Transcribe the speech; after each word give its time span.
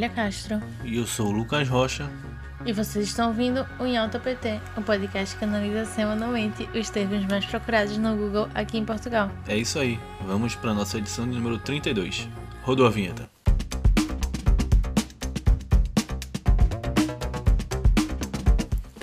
Natália 0.00 0.08
Castro. 0.08 0.62
E 0.82 0.96
eu 0.96 1.06
sou 1.06 1.26
o 1.26 1.30
Lucas 1.30 1.68
Rocha. 1.68 2.10
E 2.64 2.72
vocês 2.72 3.06
estão 3.06 3.28
ouvindo 3.28 3.66
o 3.78 3.84
Em 3.84 3.98
Alta 3.98 4.18
PT, 4.18 4.58
o 4.74 4.80
um 4.80 4.82
podcast 4.82 5.36
que 5.36 5.44
analisa 5.44 5.84
semanalmente 5.84 6.66
os 6.74 6.88
termos 6.88 7.26
mais 7.26 7.44
procurados 7.44 7.98
no 7.98 8.16
Google 8.16 8.48
aqui 8.54 8.78
em 8.78 8.84
Portugal. 8.84 9.30
É 9.46 9.56
isso 9.58 9.78
aí, 9.78 10.00
vamos 10.22 10.54
para 10.54 10.70
a 10.70 10.74
nossa 10.74 10.96
edição 10.96 11.26
número 11.26 11.58
32. 11.58 12.26
Rodou 12.62 12.86
a 12.86 12.90
vinheta. 12.90 13.28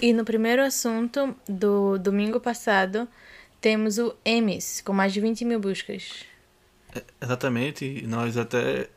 E 0.01 0.13
no 0.13 0.25
primeiro 0.25 0.63
assunto 0.63 1.35
do 1.47 1.99
domingo 1.99 2.39
passado, 2.39 3.07
temos 3.61 3.99
o 3.99 4.15
Emmys, 4.25 4.81
com 4.81 4.93
mais 4.93 5.13
de 5.13 5.21
20 5.21 5.45
mil 5.45 5.59
buscas. 5.59 6.25
É, 6.95 7.03
exatamente, 7.21 8.03
nós 8.07 8.35
até 8.35 8.89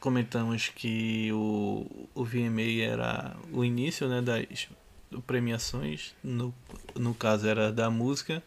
comentamos 0.00 0.68
que 0.68 1.30
o, 1.32 1.86
o 2.14 2.24
VMA 2.24 2.82
era 2.82 3.36
o 3.52 3.64
início 3.64 4.08
né, 4.08 4.20
das 4.20 4.68
premiações, 5.26 6.14
no, 6.22 6.54
no 6.94 7.14
caso 7.14 7.46
era 7.46 7.72
da 7.72 7.90
música, 7.90 8.42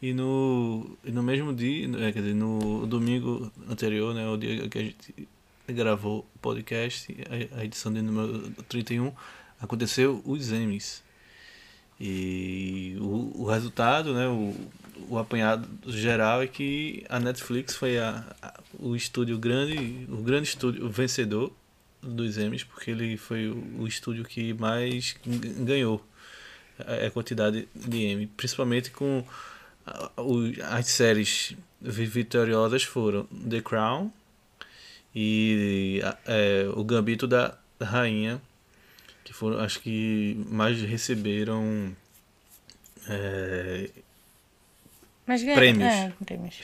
e 0.00 0.12
no, 0.12 0.98
no 1.04 1.22
mesmo 1.22 1.54
dia, 1.54 1.86
é, 1.98 2.12
quer 2.12 2.20
dizer, 2.20 2.34
no 2.34 2.86
domingo 2.86 3.50
anterior, 3.68 4.14
né, 4.14 4.26
o 4.28 4.36
dia 4.36 4.68
que 4.68 4.78
a 4.78 4.82
gente 4.82 5.28
gravou 5.68 6.26
o 6.34 6.38
podcast, 6.40 7.14
a, 7.54 7.60
a 7.60 7.64
edição 7.64 7.92
de 7.92 8.02
número 8.02 8.50
31, 8.68 9.12
aconteceu 9.60 10.22
os 10.24 10.52
Emmys. 10.52 11.03
E 12.00 12.96
o, 13.00 13.42
o 13.42 13.44
resultado, 13.46 14.12
né, 14.14 14.26
o, 14.26 14.54
o 15.08 15.18
apanhado 15.18 15.68
geral 15.86 16.42
é 16.42 16.46
que 16.46 17.04
a 17.08 17.20
Netflix 17.20 17.76
foi 17.76 17.98
a, 17.98 18.24
a, 18.42 18.60
o 18.78 18.96
estúdio 18.96 19.38
grande, 19.38 20.06
o 20.10 20.16
grande 20.16 20.48
estúdio, 20.48 20.84
o 20.86 20.90
vencedor 20.90 21.52
dos 22.02 22.36
Emmys, 22.36 22.64
porque 22.64 22.90
ele 22.90 23.16
foi 23.16 23.48
o, 23.48 23.82
o 23.82 23.86
estúdio 23.86 24.24
que 24.24 24.52
mais 24.54 25.16
ganhou 25.60 26.04
a, 26.78 27.06
a 27.06 27.10
quantidade 27.10 27.68
de 27.74 28.06
Emmy, 28.06 28.26
principalmente 28.26 28.90
com 28.90 29.24
as 30.62 30.86
séries 30.86 31.54
vitoriosas 31.80 32.82
foram 32.82 33.24
The 33.24 33.60
Crown 33.60 34.10
e 35.14 36.00
é, 36.26 36.66
o 36.74 36.82
Gambito 36.82 37.26
da 37.26 37.56
Rainha, 37.80 38.40
que 39.24 39.32
foram 39.32 39.60
acho 39.60 39.80
que 39.80 40.36
mais 40.46 40.80
receberam 40.82 41.96
é, 43.08 43.90
Mas 45.26 45.42
prêmios. 45.42 45.92
É, 45.92 46.12
prêmios. 46.24 46.56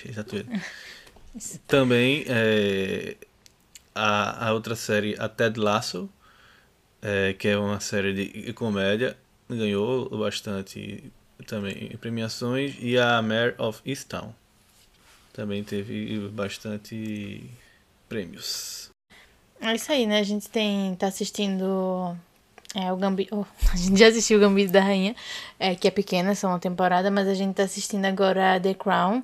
Também 1.66 2.24
é, 2.28 3.16
a, 3.94 4.48
a 4.48 4.52
outra 4.52 4.76
série, 4.76 5.16
a 5.18 5.28
Ted 5.28 5.58
Lasso, 5.58 6.10
é, 7.00 7.32
que 7.32 7.48
é 7.48 7.56
uma 7.56 7.80
série 7.80 8.12
de 8.12 8.52
comédia, 8.52 9.16
ganhou 9.48 10.08
bastante 10.18 11.12
também 11.46 11.96
premiações. 12.00 12.76
E 12.80 12.98
a 12.98 13.22
Mare 13.22 13.54
of 13.58 13.80
Easttown 13.86 14.34
também 15.32 15.62
teve 15.62 16.28
bastante 16.28 17.48
prêmios. 18.08 18.90
É 19.60 19.74
isso 19.74 19.92
aí, 19.92 20.06
né? 20.06 20.18
A 20.18 20.24
gente 20.24 20.48
tem 20.48 20.94
tá 20.96 21.06
assistindo 21.06 22.16
é, 22.74 22.92
o 22.92 22.96
Gambito. 22.96 23.34
Oh, 23.36 23.44
a 23.72 23.76
gente 23.76 23.98
já 23.98 24.08
assistiu 24.08 24.38
o 24.38 24.40
Gambito 24.40 24.72
da 24.72 24.80
Rainha, 24.80 25.14
é, 25.58 25.74
que 25.74 25.88
é 25.88 25.90
pequena, 25.90 26.34
só 26.34 26.48
uma 26.48 26.58
temporada, 26.58 27.10
mas 27.10 27.26
a 27.28 27.34
gente 27.34 27.54
tá 27.54 27.62
assistindo 27.64 28.04
agora 28.04 28.58
The 28.60 28.74
Crown. 28.74 29.22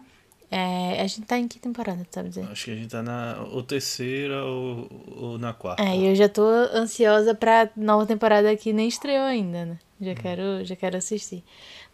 É, 0.48 1.00
a 1.02 1.06
gente 1.08 1.22
tá 1.22 1.36
em 1.36 1.48
que 1.48 1.58
temporada, 1.58 2.06
sabe 2.08 2.28
dizer? 2.28 2.46
Acho 2.50 2.66
que 2.66 2.70
a 2.70 2.74
gente 2.76 2.88
tá 2.88 3.02
na 3.02 3.36
ou 3.50 3.64
terceira 3.64 4.44
ou, 4.44 4.88
ou 5.16 5.38
na 5.38 5.52
quarta. 5.52 5.82
É, 5.82 5.96
e 5.96 6.06
eu 6.06 6.14
já 6.14 6.28
tô 6.28 6.46
ansiosa 6.72 7.34
pra 7.34 7.68
nova 7.76 8.06
temporada 8.06 8.54
que 8.56 8.72
nem 8.72 8.86
estreou 8.86 9.24
ainda, 9.24 9.64
né? 9.64 9.78
Já, 10.00 10.12
Hum. 10.12 10.14
quero, 10.14 10.64
já 10.64 10.76
quero 10.76 10.96
assistir. 10.98 11.42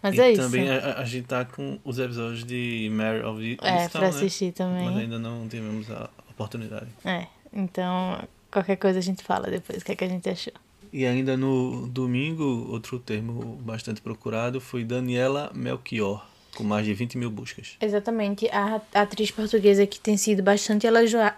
Mas 0.02 0.16
e 0.16 0.20
é 0.20 0.32
isso. 0.32 0.42
também 0.42 0.68
a, 0.68 0.98
a 0.98 1.04
gente 1.06 1.26
tá 1.26 1.44
com 1.46 1.78
os 1.82 1.98
episódios 1.98 2.44
de 2.44 2.91
Mare 2.92 3.22
of 3.24 3.41
É, 3.62 3.84
Easttown, 3.84 3.88
pra 3.91 4.00
né? 4.00 4.08
assistir 4.08 4.52
também. 4.52 4.84
Mas 4.84 4.96
ainda 4.98 5.18
não 5.18 5.48
tivemos 5.48 5.91
a 5.91 6.10
oportunidade. 6.30 6.88
É, 7.06 7.26
então 7.54 8.18
qualquer 8.50 8.76
coisa 8.76 8.98
a 8.98 9.02
gente 9.02 9.22
fala 9.22 9.46
depois, 9.48 9.80
o 9.80 9.84
que, 9.84 9.92
é 9.92 9.96
que 9.96 10.04
a 10.04 10.08
gente 10.08 10.28
achou. 10.28 10.52
E 10.92 11.06
ainda 11.06 11.36
no 11.38 11.86
domingo, 11.88 12.69
outro 12.70 12.98
termo 12.98 13.56
bastante 13.62 14.03
procurado 14.03 14.60
foi 14.60 14.84
Daniela 14.84 15.50
Melchior, 15.54 16.26
com 16.54 16.62
mais 16.62 16.84
de 16.84 16.92
20 16.92 17.16
mil 17.16 17.30
buscas. 17.30 17.78
Exatamente, 17.80 18.47
a 18.50 18.78
atriz 18.92 19.30
portuguesa 19.30 19.86
que 19.86 19.98
tem 19.98 20.19
sido 20.19 20.42
bastante 20.42 20.86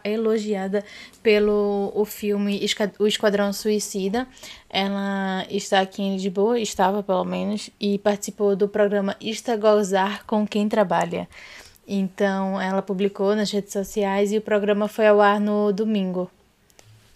elogiada 0.03 0.85
pelo 1.23 1.93
o 1.95 2.05
filme 2.05 2.67
O 2.99 3.07
Esquadrão 3.07 3.53
Suicida. 3.53 4.27
Ela 4.69 5.47
está 5.49 5.81
aqui 5.81 6.03
em 6.03 6.17
Lisboa, 6.17 6.59
estava 6.59 7.01
pelo 7.01 7.25
menos, 7.25 7.71
e 7.79 7.97
participou 7.99 8.57
do 8.57 8.67
programa 8.67 9.17
Ista 9.21 9.57
Gozar 9.57 10.27
com 10.27 10.45
Quem 10.45 10.69
Trabalha. 10.69 11.29
Então, 11.87 12.61
ela 12.61 12.83
publicou 12.83 13.37
nas 13.37 13.53
redes 13.53 13.73
sociais 13.73 14.33
e 14.33 14.39
o 14.39 14.41
programa 14.41 14.89
foi 14.89 15.07
ao 15.07 15.21
ar 15.21 15.39
no 15.39 15.73
domingo. 15.73 16.29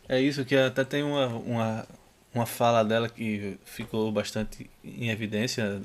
É 0.09 0.21
isso 0.21 0.45
que 0.45 0.57
até 0.57 0.85
tem 0.85 1.03
uma, 1.03 1.27
uma, 1.27 1.87
uma 2.35 2.47
fala 2.47 2.85
dela 2.85 3.09
que 3.09 3.59
ficou 3.65 4.13
bastante 4.13 4.69
em 4.85 5.09
evidência 5.11 5.81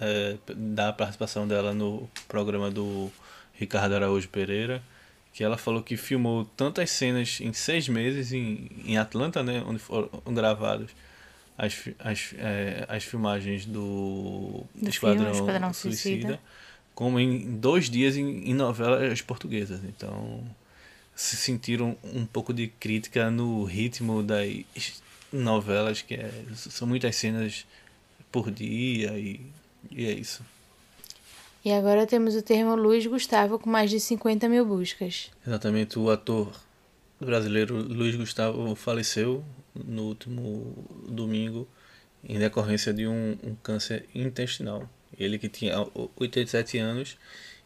é, 0.00 0.36
da 0.54 0.92
participação 0.92 1.46
dela 1.46 1.74
no 1.74 2.08
programa 2.28 2.70
do 2.70 3.10
Ricardo 3.54 3.94
Araújo 3.94 4.28
Pereira, 4.28 4.82
que 5.32 5.44
ela 5.44 5.58
falou 5.58 5.82
que 5.82 5.96
filmou 5.96 6.44
tantas 6.56 6.90
cenas 6.90 7.40
em 7.40 7.52
seis 7.52 7.88
meses 7.88 8.32
em, 8.32 8.70
em 8.84 8.98
Atlanta, 8.98 9.42
né, 9.42 9.62
onde 9.66 9.78
foram 9.78 10.08
gravadas 10.28 10.90
as, 11.58 11.76
as, 11.98 12.34
é, 12.38 12.86
as 12.88 13.04
filmagens 13.04 13.66
do, 13.66 14.64
Do 14.74 14.88
Esquadrão, 14.88 15.26
filme 15.26 15.40
Esquadrão 15.40 15.72
Suicida, 15.74 16.20
Suicida. 16.20 16.40
como 16.94 17.20
em 17.20 17.58
dois 17.58 17.90
dias 17.90 18.16
em, 18.16 18.50
em 18.50 18.54
novelas 18.54 19.20
portuguesas. 19.20 19.82
Então 19.84 20.42
se 21.14 21.36
sentiram 21.36 21.98
um 22.02 22.24
pouco 22.24 22.54
de 22.54 22.66
crítica 22.66 23.30
no 23.30 23.62
ritmo 23.64 24.22
das 24.22 25.02
novelas, 25.32 26.02
que 26.02 26.14
é, 26.14 26.30
são 26.54 26.86
muitas 26.86 27.16
cenas 27.16 27.66
por 28.30 28.50
dia 28.50 29.18
e, 29.18 29.40
e 29.90 30.06
é 30.06 30.12
isso. 30.12 30.44
E 31.64 31.70
agora 31.72 32.06
temos 32.06 32.34
o 32.34 32.42
termo 32.42 32.74
Luiz 32.74 33.06
Gustavo 33.06 33.58
com 33.58 33.68
mais 33.68 33.90
de 33.90 34.00
50 34.00 34.48
mil 34.48 34.64
buscas. 34.64 35.30
Exatamente, 35.46 35.98
o 35.98 36.10
ator 36.10 36.50
brasileiro 37.20 37.76
Luiz 37.76 38.16
Gustavo 38.16 38.74
faleceu 38.74 39.44
no 39.74 40.04
último 40.04 40.88
domingo 41.06 41.68
em 42.24 42.38
decorrência 42.38 42.92
de 42.92 43.06
um, 43.06 43.36
um 43.42 43.54
câncer 43.62 44.06
intestinal. 44.14 44.88
Ele 45.18 45.38
que 45.38 45.48
tinha 45.48 45.74
87 46.16 46.78
anos 46.78 47.18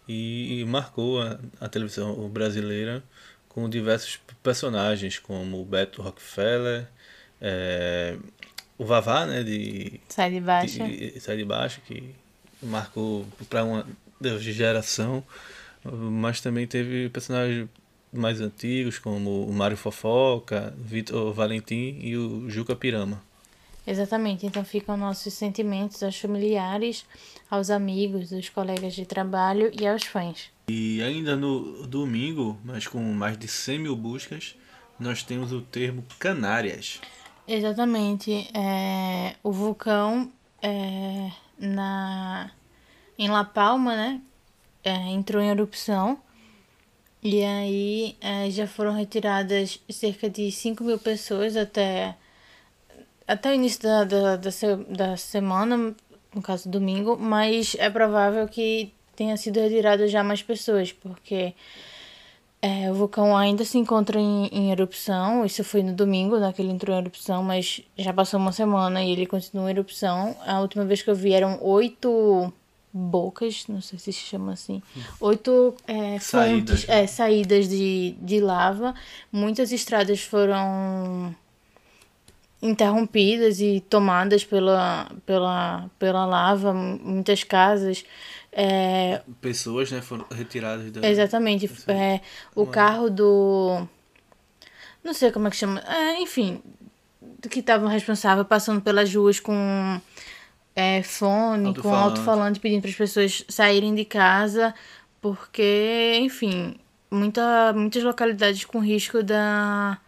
e 0.08 0.64
marcou 0.66 1.20
a, 1.22 1.38
a 1.60 1.68
televisão 1.68 2.28
brasileira 2.28 3.02
com 3.48 3.68
diversos 3.68 4.18
personagens 4.42 5.18
como 5.18 5.64
Beto 5.64 6.02
Rockefeller, 6.02 6.88
é, 7.40 8.16
o 8.78 8.84
Vavá, 8.84 9.26
né, 9.26 9.42
de 9.42 10.00
Sai 10.08 10.30
de 10.30 10.40
baixo. 10.40 10.82
de- 10.84 11.20
sai 11.20 11.36
de 11.36 11.44
baixo, 11.44 11.80
que 11.86 12.14
marcou 12.62 13.26
para 13.48 13.64
uma 13.64 13.86
Deus 14.20 14.42
de 14.42 14.52
geração, 14.52 15.22
mas 15.84 16.40
também 16.40 16.66
teve 16.66 17.08
personagens 17.10 17.68
mais 18.12 18.40
antigos, 18.40 18.98
como 18.98 19.44
o 19.44 19.52
Mário 19.52 19.76
Fofoca, 19.76 20.72
Vitor 20.78 21.32
Valentim 21.32 21.98
e 22.00 22.16
o 22.16 22.48
Juca 22.48 22.74
Pirama. 22.76 23.20
Exatamente, 23.86 24.46
então 24.46 24.64
ficam 24.64 24.96
nossos 24.96 25.34
sentimentos 25.34 26.02
aos 26.02 26.18
familiares, 26.18 27.04
aos 27.50 27.68
amigos, 27.68 28.32
aos 28.32 28.48
colegas 28.48 28.94
de 28.94 29.04
trabalho 29.04 29.70
e 29.78 29.86
aos 29.86 30.04
fãs. 30.04 30.50
E 30.68 31.02
ainda 31.02 31.36
no 31.36 31.86
domingo, 31.86 32.58
mas 32.64 32.86
com 32.86 33.00
mais 33.12 33.36
de 33.36 33.46
100 33.46 33.80
mil 33.80 33.94
buscas, 33.94 34.54
nós 34.98 35.22
temos 35.22 35.52
o 35.52 35.60
termo 35.60 36.02
Canárias. 36.18 36.98
Exatamente, 37.46 38.48
é, 38.54 39.36
o 39.42 39.52
vulcão 39.52 40.32
é, 40.62 41.30
na, 41.58 42.50
em 43.18 43.28
La 43.28 43.44
Palma, 43.44 43.94
né, 43.94 44.20
é, 44.82 44.92
entrou 45.10 45.42
em 45.42 45.50
erupção. 45.50 46.18
E 47.22 47.42
aí 47.42 48.16
é, 48.20 48.50
já 48.50 48.66
foram 48.66 48.92
retiradas 48.92 49.80
cerca 49.90 50.28
de 50.28 50.50
5 50.50 50.84
mil 50.84 50.98
pessoas 50.98 51.56
até, 51.56 52.16
até 53.26 53.50
o 53.50 53.54
início 53.54 53.82
da, 53.82 54.04
da, 54.04 54.36
da, 54.36 54.50
da 54.88 55.16
semana, 55.16 55.94
no 56.34 56.42
caso 56.42 56.68
domingo, 56.68 57.16
mas 57.18 57.76
é 57.78 57.90
provável 57.90 58.48
que 58.48 58.92
tenha 59.16 59.36
sido 59.36 59.60
retirado 59.60 60.06
já 60.08 60.22
mais 60.24 60.42
pessoas, 60.42 60.92
porque 60.92 61.54
é, 62.64 62.90
o 62.90 62.94
vulcão 62.94 63.36
ainda 63.36 63.62
se 63.62 63.76
encontra 63.76 64.18
em, 64.18 64.46
em 64.46 64.70
erupção. 64.70 65.44
Isso 65.44 65.62
foi 65.62 65.82
no 65.82 65.92
domingo, 65.92 66.38
né, 66.38 66.50
que 66.50 66.62
ele 66.62 66.70
entrou 66.72 66.96
em 66.96 67.00
erupção, 67.00 67.42
mas 67.42 67.82
já 67.94 68.10
passou 68.10 68.40
uma 68.40 68.52
semana 68.52 69.04
e 69.04 69.10
ele 69.10 69.26
continua 69.26 69.68
em 69.68 69.74
erupção. 69.74 70.34
A 70.46 70.60
última 70.60 70.82
vez 70.86 71.02
que 71.02 71.10
eu 71.10 71.14
vi 71.14 71.34
eram 71.34 71.58
oito 71.60 72.50
bocas, 72.90 73.66
não 73.68 73.82
sei 73.82 73.98
se 73.98 74.14
se 74.14 74.20
chama 74.20 74.54
assim, 74.54 74.82
oito 75.20 75.74
é, 75.86 76.18
Saídas, 76.18 76.70
fontes, 76.70 76.86
né? 76.86 77.02
é, 77.02 77.06
saídas 77.06 77.68
de, 77.68 78.14
de 78.22 78.40
lava. 78.40 78.94
Muitas 79.30 79.70
estradas 79.70 80.22
foram 80.22 81.34
interrompidas 82.62 83.60
e 83.60 83.80
tomadas 83.88 84.44
pela, 84.44 85.10
pela, 85.26 85.90
pela 85.98 86.24
lava, 86.24 86.72
muitas 86.72 87.44
casas. 87.44 88.04
É, 88.52 89.20
Pessoas, 89.40 89.90
né, 89.90 90.00
foram 90.00 90.24
retiradas 90.30 90.90
da. 90.90 91.08
exatamente. 91.08 91.70
É, 91.88 92.20
o 92.54 92.66
carro 92.66 93.10
do. 93.10 93.86
Não 95.02 95.12
sei 95.12 95.30
como 95.30 95.48
é 95.48 95.50
que 95.50 95.56
chama. 95.56 95.80
É, 95.80 96.20
enfim, 96.20 96.62
que 97.50 97.60
estavam 97.60 97.88
responsáveis 97.88 98.46
passando 98.46 98.80
pelas 98.80 99.12
ruas 99.14 99.40
com 99.40 100.00
é, 100.74 101.02
fone, 101.02 101.64
com 101.64 101.68
Alto-falante. 101.68 102.18
alto-falante, 102.18 102.60
pedindo 102.60 102.80
para 102.82 102.90
as 102.90 102.96
pessoas 102.96 103.44
saírem 103.48 103.94
de 103.94 104.04
casa, 104.04 104.74
porque, 105.20 106.18
enfim, 106.20 106.76
muita, 107.10 107.72
muitas 107.74 108.02
localidades 108.02 108.64
com 108.64 108.78
risco 108.78 109.22
da, 109.22 109.98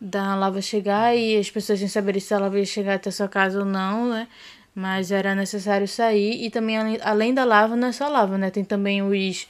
da 0.00 0.34
lava 0.34 0.60
chegar 0.62 1.16
e 1.16 1.36
as 1.36 1.50
pessoas 1.50 1.78
sem 1.78 1.88
saber 1.88 2.20
se 2.20 2.32
a 2.32 2.38
lava 2.38 2.58
ia 2.58 2.64
chegar 2.64 2.94
até 2.94 3.08
a 3.08 3.12
sua 3.12 3.28
casa 3.28 3.58
ou 3.60 3.64
não, 3.64 4.08
né? 4.10 4.28
Mas 4.74 5.10
era 5.10 5.34
necessário 5.34 5.88
sair 5.88 6.44
e 6.44 6.50
também, 6.50 6.76
além, 7.02 7.34
da 7.34 7.44
lava, 7.44 7.74
não 7.74 7.88
é 7.88 7.92
só 7.92 8.08
lava, 8.08 8.38
né? 8.38 8.50
Tem 8.50 8.64
também 8.64 9.02
os, 9.02 9.48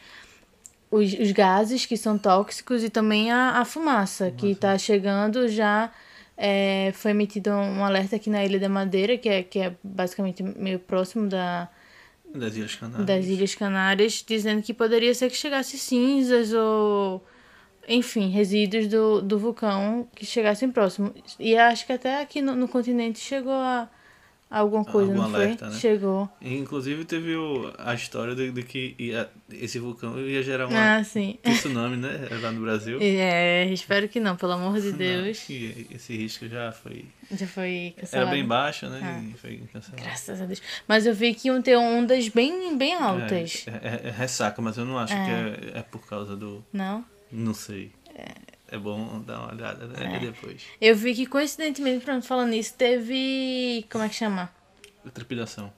os, 0.90 1.12
os 1.12 1.32
gases 1.32 1.84
que 1.84 1.96
são 1.96 2.16
tóxicos 2.16 2.82
e 2.82 2.88
também 2.88 3.30
a, 3.30 3.58
a 3.60 3.64
fumaça, 3.64 4.30
que 4.30 4.52
está 4.52 4.78
chegando 4.78 5.46
já. 5.48 5.90
é, 6.36 6.92
foi 6.94 7.10
emitido 7.10 7.50
um 7.50 7.84
alerta 7.84 8.16
aqui 8.16 8.30
na 8.30 8.44
Ilha 8.44 8.60
da 8.60 8.68
Madeira, 8.68 9.18
que 9.18 9.28
é, 9.28 9.42
que 9.42 9.58
é 9.58 9.74
basicamente 9.82 10.42
meio 10.42 10.78
próximo 10.78 11.28
da, 11.28 11.68
Das 12.32 12.56
Ilhas 12.56 12.76
Canárias. 12.76 13.06
das 13.06 13.24
Ilhas 13.26 13.54
Canárias, 13.54 14.24
dizendo 14.26 14.62
que 14.62 14.72
poderia 14.72 15.12
ser 15.14 15.30
que 15.30 15.36
chegasse 15.36 15.76
cinzas 15.76 16.52
ou, 16.52 17.22
enfim, 17.88 18.29
resíduos 18.31 18.87
do, 18.87 19.20
do 19.23 19.38
vulcão 19.38 20.06
que 20.14 20.26
chegassem 20.26 20.70
próximo. 20.70 21.14
E 21.38 21.56
acho 21.56 21.87
que 21.87 21.93
até 21.93 22.20
aqui 22.20 22.43
no, 22.43 22.55
no 22.55 22.69
continente 22.69 23.19
chegou 23.19 23.52
a, 23.52 23.88
a 24.50 24.58
alguma 24.61 24.85
coisa, 24.85 25.11
Algum 25.12 25.23
não 25.25 25.31
foi? 25.31 25.44
alerta, 25.44 25.69
né? 25.69 25.76
Chegou. 25.79 26.29
E, 26.40 26.56
Inclusive 26.56 27.05
teve 27.05 27.35
o- 27.37 27.73
a 27.79 27.94
história 27.94 28.35
de, 28.35 28.50
de 28.50 28.62
que 28.62 28.94
ia- 28.99 29.29
esse 29.52 29.79
vulcão 29.79 30.19
ia 30.19 30.43
gerar 30.43 30.67
uma 30.69 30.96
Ah, 30.99 31.05
sim. 31.05 31.38
tsunami, 31.43 31.96
né? 31.96 32.29
Lá 32.43 32.50
no 32.52 32.61
Brasil. 32.62 32.99
É, 33.02 33.64
espero 33.73 34.08
que 34.08 34.20
não, 34.20 34.37
pelo 34.37 34.52
amor 34.52 34.81
de 34.81 34.93
Deus. 34.93 35.49
E 35.50 35.87
esse 35.94 36.17
risco 36.17 36.46
já 36.49 36.73
foi. 36.73 37.05
Já 37.31 37.46
foi 37.46 37.93
Era 37.96 38.00
cancelado. 38.06 38.31
bem 38.31 38.44
baixo, 38.44 38.87
né? 38.88 39.00
Ah. 39.02 39.23
E 39.23 39.38
foi 39.38 39.61
cancelado. 39.73 40.02
Graças 40.02 40.40
a 40.40 40.46
Deus. 40.46 40.62
Mas 40.87 41.05
eu 41.05 41.14
vi 41.14 41.35
que 41.35 41.49
iam 41.49 41.61
ter 41.61 41.76
ondas 41.76 42.29
bem, 42.29 42.76
bem 42.76 42.94
altas. 42.94 43.67
É, 43.67 43.87
é- 44.06 44.08
é 44.08 44.11
ressaca, 44.11 44.62
mas 44.62 44.79
eu 44.79 44.85
não 44.87 44.99
acho 44.99 45.12
que 45.14 45.20
é, 45.31 45.79
é 45.81 45.82
por 45.82 46.06
causa 46.06 46.35
do. 46.35 46.64
Não? 46.73 47.05
Não 47.30 47.54
sei. 47.54 47.92
É 48.70 48.76
bom 48.76 49.20
dar 49.22 49.40
uma 49.40 49.52
olhada 49.54 49.86
né? 49.86 50.16
É. 50.16 50.19
depois. 50.19 50.62
Eu 50.80 50.94
vi 50.94 51.14
que 51.14 51.25
coincidentemente, 51.26 52.04
pronto, 52.04 52.26
falando 52.26 52.50
nisso, 52.50 52.75
teve. 52.76 53.86
Como 53.90 54.04
é 54.04 54.08
que 54.08 54.14
chama? 54.14 54.50
Trepidação. 55.14 55.72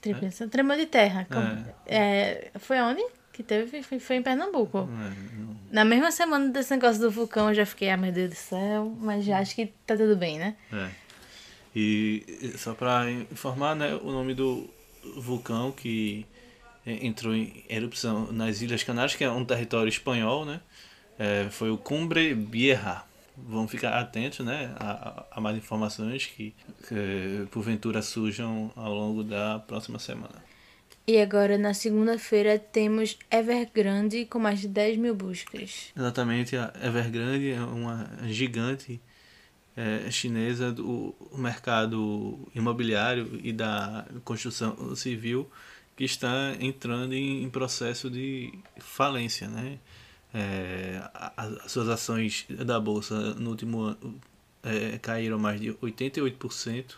Tremor 0.00 0.30
tremor 0.50 0.76
de 0.76 0.86
terra. 0.86 1.26
Como- 1.30 1.74
é, 1.86 2.50
foi 2.58 2.78
onde? 2.80 3.04
Que 3.32 3.42
teve? 3.42 3.82
Foi, 3.82 3.98
foi 3.98 4.16
em 4.16 4.22
Pernambuco. 4.22 4.88
É- 4.88 5.74
Na 5.74 5.84
mesma 5.84 6.10
semana 6.10 6.48
desse 6.50 6.70
negócio 6.70 7.00
do 7.02 7.10
vulcão, 7.10 7.48
eu 7.48 7.54
já 7.54 7.66
fiquei, 7.66 7.90
ah, 7.90 7.96
meu 7.96 8.10
Deus 8.12 8.30
do 8.30 8.36
céu, 8.36 8.96
mas 9.00 9.24
já 9.24 9.38
acho 9.38 9.54
que 9.54 9.66
tá 9.86 9.96
tudo 9.96 10.16
bem, 10.16 10.38
né? 10.38 10.56
É. 10.72 10.88
E 11.76 12.54
só 12.56 12.72
para 12.74 13.10
informar, 13.10 13.76
né, 13.76 13.94
o 13.96 14.10
nome 14.10 14.34
do 14.34 14.68
vulcão 15.16 15.70
que 15.70 16.24
é, 16.24 16.47
entrou 16.90 17.34
em 17.34 17.64
erupção 17.68 18.30
nas 18.32 18.60
Ilhas 18.62 18.82
Canárias, 18.82 19.14
que 19.16 19.24
é 19.24 19.30
um 19.30 19.44
território 19.44 19.88
espanhol, 19.88 20.44
né? 20.44 20.60
é, 21.18 21.48
foi 21.50 21.70
o 21.70 21.76
Cumbre 21.76 22.32
Vieja. 22.34 23.02
Vamos 23.36 23.70
ficar 23.70 23.96
atentos, 24.00 24.44
né, 24.44 24.74
a, 24.80 25.24
a- 25.30 25.40
mais 25.40 25.56
informações 25.56 26.26
que, 26.26 26.52
que 26.88 27.46
porventura 27.52 28.02
surjam 28.02 28.72
ao 28.74 28.92
longo 28.92 29.22
da 29.22 29.60
próxima 29.60 29.98
semana. 30.00 30.34
E 31.06 31.20
agora, 31.20 31.56
na 31.56 31.72
segunda-feira, 31.72 32.58
temos 32.58 33.16
Evergrande 33.30 34.24
com 34.26 34.38
mais 34.40 34.60
de 34.60 34.66
10 34.68 34.96
mil 34.98 35.14
buscas. 35.14 35.92
Exatamente, 35.96 36.56
a 36.56 36.72
Evergrande 36.82 37.52
é 37.52 37.60
uma 37.60 38.10
gigante 38.26 39.00
eh, 39.76 40.10
chinesa 40.10 40.72
do 40.72 41.14
mercado 41.32 42.48
imobiliário 42.54 43.38
e 43.42 43.52
da 43.52 44.04
construção 44.24 44.94
civil 44.96 45.48
que 45.98 46.04
está 46.04 46.54
entrando 46.60 47.12
em, 47.14 47.44
em 47.44 47.50
processo 47.50 48.10
de 48.10 48.54
falência, 48.78 49.48
né? 49.48 49.80
A- 51.14 51.32
as 51.64 51.72
suas 51.72 51.88
ações 51.88 52.46
da 52.48 52.78
bolsa 52.80 53.34
no 53.34 53.50
último 53.50 53.80
ano 53.82 54.20
eh, 54.62 54.98
caíram 55.00 55.38
mais 55.38 55.60
de 55.60 55.72
88%. 55.74 56.96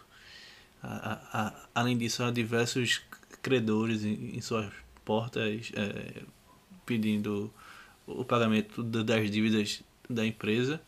A- 0.83 0.89
a- 1.33 1.47
a- 1.49 1.69
além 1.75 1.97
disso, 1.99 2.23
há 2.25 2.31
diversos 2.31 3.03
credores 3.43 4.05
em, 4.05 4.37
em 4.37 4.41
suas 4.41 4.71
portas 5.05 5.71
eh, 5.75 6.23
pedindo 6.87 7.53
o 8.07 8.25
pagamento 8.25 8.83
da- 8.83 9.03
das 9.03 9.31
dívidas 9.31 9.83
da 10.09 10.27
empresa 10.27 10.81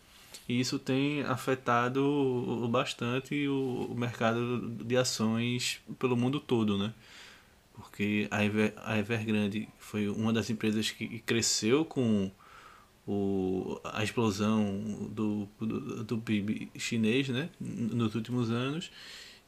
e 0.48 0.60
isso 0.60 0.78
tem 0.78 1.22
afetado 1.22 2.68
bastante 2.70 3.46
o 3.48 3.94
mercado 3.96 4.60
de 4.84 4.96
ações 4.96 5.80
pelo 5.98 6.16
mundo 6.16 6.40
todo, 6.40 6.76
né? 6.78 6.92
Porque 7.82 8.28
a, 8.30 8.44
Ever, 8.44 8.72
a 8.76 8.98
Evergrande 8.98 9.68
foi 9.78 10.08
uma 10.08 10.32
das 10.32 10.48
empresas 10.48 10.90
que 10.90 11.18
cresceu 11.20 11.84
com 11.84 12.30
o, 13.06 13.80
a 13.84 14.02
explosão 14.02 15.08
do, 15.10 15.48
do, 15.60 16.04
do 16.04 16.18
PIB 16.18 16.70
chinês, 16.78 17.28
né? 17.28 17.50
Nos 17.60 18.14
últimos 18.14 18.50
anos 18.50 18.90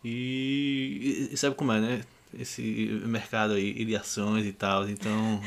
e, 0.04 1.30
e 1.32 1.36
sabe 1.36 1.56
como 1.56 1.72
é, 1.72 1.80
né? 1.80 2.04
Esse 2.38 3.00
mercado 3.06 3.54
aí 3.54 3.84
de 3.84 3.96
ações 3.96 4.44
e 4.44 4.52
tal, 4.52 4.88
então 4.88 5.40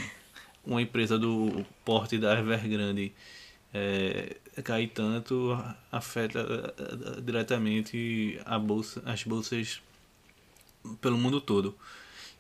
uma 0.66 0.82
empresa 0.82 1.20
do 1.20 1.66
porte 1.86 2.18
da 2.18 2.40
Evergrande 2.40 3.14
é, 3.74 4.38
cair 4.64 4.88
tanto 4.88 5.58
afeta 5.92 6.40
eh, 6.78 7.22
diretamente 7.22 8.40
a 8.46 8.58
bolsa, 8.58 9.02
as 9.06 9.24
bolsas 9.24 9.82
pelo 11.02 11.18
mundo 11.18 11.40
todo. 11.40 11.78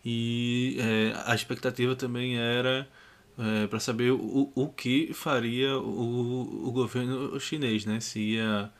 E 0.09 0.77
é, 0.79 1.13
a 1.25 1.35
expectativa 1.35 1.95
também 1.95 2.37
era 2.37 2.87
para 3.69 3.79
saber 3.79 4.11
o, 4.11 4.51
o 4.55 4.67
que 4.69 5.13
faria 5.13 5.77
o, 5.77 6.67
o 6.67 6.71
governo 6.71 7.39
chinês, 7.39 7.85
né? 7.85 7.99
Se 7.99 8.19
ia 8.19 8.71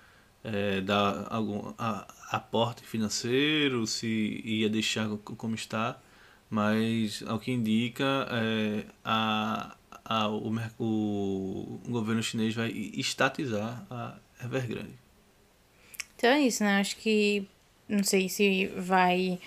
é, 0.44 0.82
dar 0.82 1.28
algum 1.30 1.74
a, 1.78 2.08
aporte 2.32 2.84
financeiro, 2.84 3.86
se 3.86 4.42
ia 4.46 4.70
deixar 4.70 5.08
co- 5.10 5.36
como 5.36 5.54
está, 5.56 6.00
mas 6.50 7.24
ao 7.28 7.40
que 7.40 7.52
indica 7.52 8.28
é, 8.32 8.86
a, 9.04 9.76
a, 10.06 10.30
o, 10.30 10.50
o 10.80 11.80
governo 11.90 12.24
chinês 12.24 12.56
vai 12.56 12.72
estatizar 12.72 13.86
a 13.90 14.18
Evergrande. 14.44 14.98
Então 16.16 16.30
é 16.32 16.42
isso, 16.42 16.64
né? 16.64 16.80
Acho 16.80 16.98
que 16.98 17.46
não 17.88 18.04
sei 18.04 18.28
se 18.28 18.68
vai 18.78 19.40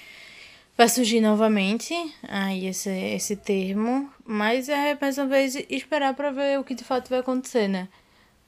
vai 0.80 0.88
surgir 0.88 1.20
novamente 1.20 1.92
aí 2.26 2.64
esse, 2.64 2.88
esse 2.88 3.36
termo, 3.36 4.10
mas 4.26 4.66
é 4.66 4.96
mais 4.98 5.18
uma 5.18 5.26
vez 5.26 5.54
esperar 5.68 6.14
para 6.14 6.30
ver 6.30 6.58
o 6.58 6.64
que 6.64 6.74
de 6.74 6.82
fato 6.82 7.10
vai 7.10 7.18
acontecer, 7.18 7.68
né? 7.68 7.86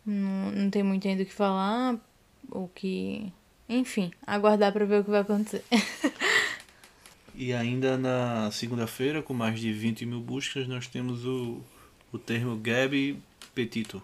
Não, 0.07 0.51
não 0.51 0.71
tem 0.71 0.83
muito 0.83 1.07
ainda 1.07 1.25
o 1.25 1.27
que 1.27 1.33
falar, 1.35 1.95
o 2.51 2.69
que. 2.69 3.31
Enfim, 3.69 4.11
aguardar 4.27 4.73
para 4.73 4.87
ver 4.87 5.01
o 5.01 5.05
que 5.05 5.11
vai 5.11 5.21
acontecer. 5.21 5.63
E 7.35 7.51
ainda 7.55 7.97
na 7.97 8.51
segunda-feira, 8.51 9.23
com 9.23 9.33
mais 9.33 9.59
de 9.59 9.73
20 9.73 10.05
mil 10.05 10.21
buscas, 10.21 10.69
nós 10.69 10.87
temos 10.87 11.25
o, 11.25 11.63
o 12.13 12.19
termo 12.19 12.55
Gabi 12.57 13.19
Petito. 13.55 14.03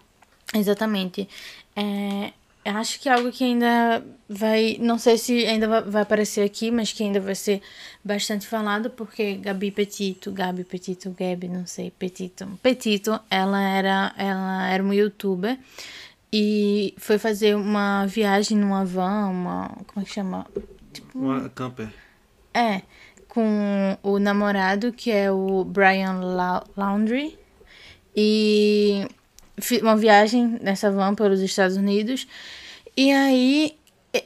Exatamente. 0.51 1.29
É, 1.75 2.33
acho 2.65 2.99
que 2.99 3.09
é 3.09 3.13
algo 3.13 3.31
que 3.31 3.43
ainda 3.43 4.03
vai. 4.27 4.77
Não 4.79 4.97
sei 4.99 5.17
se 5.17 5.45
ainda 5.45 5.67
vai- 5.81 6.01
aparecer 6.01 6.41
aqui, 6.43 6.69
mas 6.71 6.91
que 6.93 7.03
ainda 7.03 7.19
vai 7.19 7.35
ser 7.35 7.61
bastante 8.03 8.45
falado, 8.47 8.89
porque 8.89 9.35
Gabi 9.35 9.71
Petito, 9.71 10.31
Gabi 10.31 10.63
Petito, 10.63 11.15
Gabi, 11.17 11.47
não 11.47 11.65
sei, 11.65 11.89
Petito. 11.91 12.47
Petito, 12.61 13.19
ela 13.29 13.61
era, 13.61 14.13
ela 14.17 14.67
era 14.69 14.83
uma 14.83 14.93
youtuber 14.95 15.57
e 16.31 16.93
foi 16.97 17.17
fazer 17.17 17.55
uma 17.55 18.05
viagem 18.05 18.57
numa 18.57 18.85
van, 18.85 19.27
uma. 19.29 19.69
Como 19.87 20.03
é 20.03 20.07
que 20.07 20.13
chama? 20.13 20.45
Uma 21.15 21.49
camper. 21.49 21.89
É, 22.53 22.81
com 23.27 23.97
o 24.03 24.19
namorado 24.19 24.91
que 24.91 25.09
é 25.11 25.31
o 25.31 25.63
Brian 25.63 26.19
La- 26.19 26.63
Laundrie. 26.75 27.37
E 28.15 29.07
uma 29.81 29.95
viagem 29.95 30.57
nessa 30.61 30.91
van 30.91 31.15
pelos 31.15 31.41
Estados 31.41 31.77
Unidos. 31.77 32.27
E 32.95 33.11
aí 33.11 33.77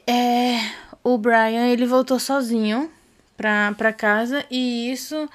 é, 0.08 0.60
o 1.04 1.18
Brian 1.18 1.68
ele 1.68 1.86
voltou 1.86 2.20
sozinho 2.20 2.90
pra, 3.36 3.74
pra 3.78 3.92
casa 3.92 4.46
e 4.50 4.92
isso 4.92 5.30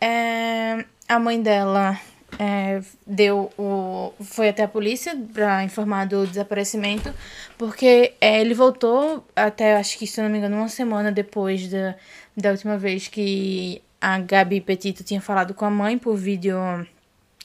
é, 0.00 0.84
a 1.08 1.18
mãe 1.18 1.40
dela 1.42 1.98
é, 2.38 2.80
deu 3.06 3.52
o 3.58 4.12
foi 4.20 4.48
até 4.48 4.62
a 4.62 4.68
polícia 4.68 5.16
para 5.32 5.62
informar 5.64 6.06
do 6.06 6.26
desaparecimento 6.26 7.12
porque 7.58 8.14
é, 8.20 8.40
ele 8.40 8.54
voltou 8.54 9.26
até 9.36 9.76
acho 9.76 9.98
que 9.98 10.06
se 10.06 10.22
não 10.22 10.30
me 10.30 10.38
engano 10.38 10.56
uma 10.56 10.68
semana 10.68 11.12
depois 11.12 11.68
da, 11.68 11.94
da 12.36 12.50
última 12.52 12.78
vez 12.78 13.08
que 13.08 13.82
a 14.00 14.18
Gabi 14.18 14.60
Petito 14.60 15.04
tinha 15.04 15.20
falado 15.20 15.52
com 15.52 15.64
a 15.64 15.70
mãe 15.70 15.98
por 15.98 16.16
vídeo 16.16 16.56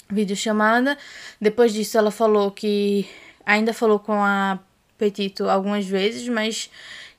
vídeo 0.10 0.36
chamada 0.36 0.98
depois 1.40 1.74
disso 1.74 1.98
ela 1.98 2.12
falou 2.12 2.52
que 2.52 3.08
ainda 3.46 3.74
falou 3.74 4.00
com 4.00 4.14
a 4.14 4.60
Petito 4.98 5.50
algumas 5.50 5.86
vezes 5.86 6.28
mas 6.30 6.70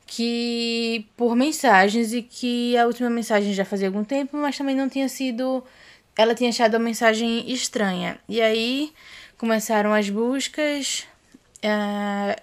que 0.07 1.07
por 1.17 1.35
mensagens 1.35 2.13
e 2.13 2.23
que 2.23 2.77
a 2.77 2.87
última 2.87 3.11
mensagem 3.11 3.53
já 3.53 3.65
fazia 3.65 3.89
algum 3.89 4.05
tempo 4.05 4.37
mas 4.37 4.57
também 4.57 4.77
não 4.77 4.89
tinha 4.89 5.09
sido 5.09 5.65
ela 6.17 6.35
tinha 6.35 6.49
achado 6.49 6.75
a 6.75 6.79
mensagem 6.79 7.51
estranha. 7.53 8.19
E 8.27 8.41
aí 8.41 8.93
começaram 9.37 9.93
as 9.93 10.09
buscas. 10.09 11.07
É, 11.63 12.41